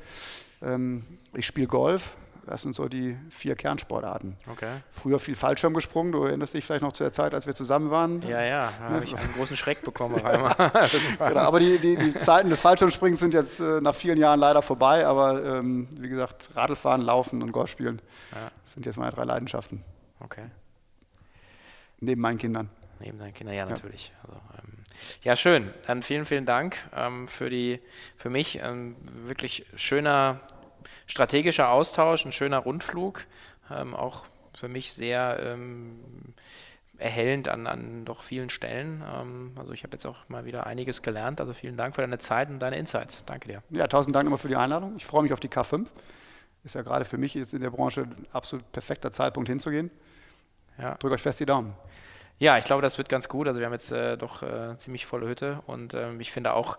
[0.61, 0.75] Ja.
[0.75, 1.05] Ähm,
[1.35, 2.17] ich spiele Golf.
[2.47, 4.37] Das sind so die vier Kernsportarten.
[4.51, 4.81] Okay.
[4.91, 6.13] Früher viel Fallschirm gesprungen.
[6.13, 8.23] Du erinnerst dich vielleicht noch zu der Zeit, als wir zusammen waren.
[8.23, 10.17] Ja, ja, da habe ich einen großen Schreck bekommen.
[11.19, 14.63] genau, aber die, die, die, Zeiten des Fallschirmspringens sind jetzt äh, nach vielen Jahren leider
[14.63, 15.07] vorbei.
[15.07, 18.01] Aber ähm, wie gesagt, Radlfahren, Laufen und Golf spielen
[18.33, 18.51] ja.
[18.63, 19.85] sind jetzt meine drei Leidenschaften.
[20.21, 20.45] Okay.
[22.01, 22.71] Neben meinen Kindern.
[23.01, 24.13] Neben deinen Kindern, ja, natürlich.
[24.23, 24.29] Ja.
[24.29, 24.73] Also, ähm,
[25.23, 25.71] ja, schön.
[25.87, 27.81] Dann vielen, vielen Dank ähm, für, die,
[28.17, 28.61] für mich.
[28.63, 30.41] Ähm, wirklich schöner
[31.07, 33.25] strategischer Austausch, ein schöner Rundflug.
[33.71, 34.25] Ähm, auch
[34.55, 36.01] für mich sehr ähm,
[36.99, 39.03] erhellend an, an doch vielen Stellen.
[39.15, 41.41] Ähm, also ich habe jetzt auch mal wieder einiges gelernt.
[41.41, 43.25] Also vielen Dank für deine Zeit und deine Insights.
[43.25, 43.63] Danke dir.
[43.71, 44.95] Ja, tausend Dank nochmal für die Einladung.
[44.97, 45.87] Ich freue mich auf die K5.
[46.63, 49.91] Ist ja gerade für mich jetzt in der Branche ein absolut perfekter Zeitpunkt hinzugehen.
[50.79, 50.95] Ja.
[50.97, 51.75] Drückt euch fest die Daumen.
[52.39, 53.49] Ja, ich glaube, das wird ganz gut.
[53.49, 56.79] Also wir haben jetzt äh, doch äh, ziemlich volle Hütte und äh, ich finde auch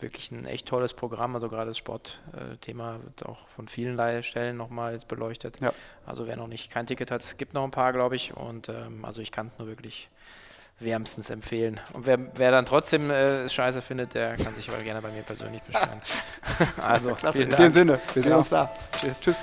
[0.00, 1.34] wirklich ein echt tolles Programm.
[1.34, 5.60] Also gerade das Sportthema wird auch von vielen Stellen nochmal jetzt beleuchtet.
[5.60, 5.72] Ja.
[6.06, 8.36] Also wer noch nicht kein Ticket hat, es gibt noch ein paar, glaube ich.
[8.36, 10.08] Und ähm, also ich kann es nur wirklich
[10.80, 11.80] wärmstens empfehlen.
[11.92, 15.22] Und wer, wer dann trotzdem äh, Scheiße findet, der kann sich aber gerne bei mir
[15.22, 16.00] persönlich beschweren.
[16.80, 17.42] also, Klasse.
[17.42, 18.38] In dem Sinne, wir sehen ja.
[18.38, 18.70] uns da.
[18.92, 19.20] Tschüss.
[19.20, 19.40] Tschüss.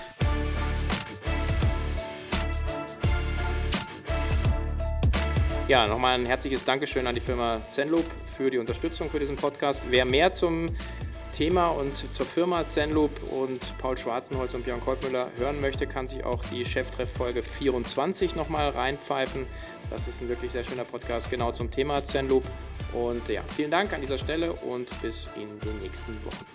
[5.67, 9.83] Ja, nochmal ein herzliches Dankeschön an die Firma Zenloop für die Unterstützung für diesen Podcast.
[9.89, 10.67] Wer mehr zum
[11.31, 16.23] Thema und zur Firma Zenloop und Paul Schwarzenholz und Björn Koltmüller hören möchte, kann sich
[16.23, 19.47] auch die Cheftreff-Folge 24 nochmal reinpfeifen.
[19.89, 22.43] Das ist ein wirklich sehr schöner Podcast genau zum Thema Zenloop.
[22.93, 26.45] Und ja, vielen Dank an dieser Stelle und bis in den nächsten Wochen.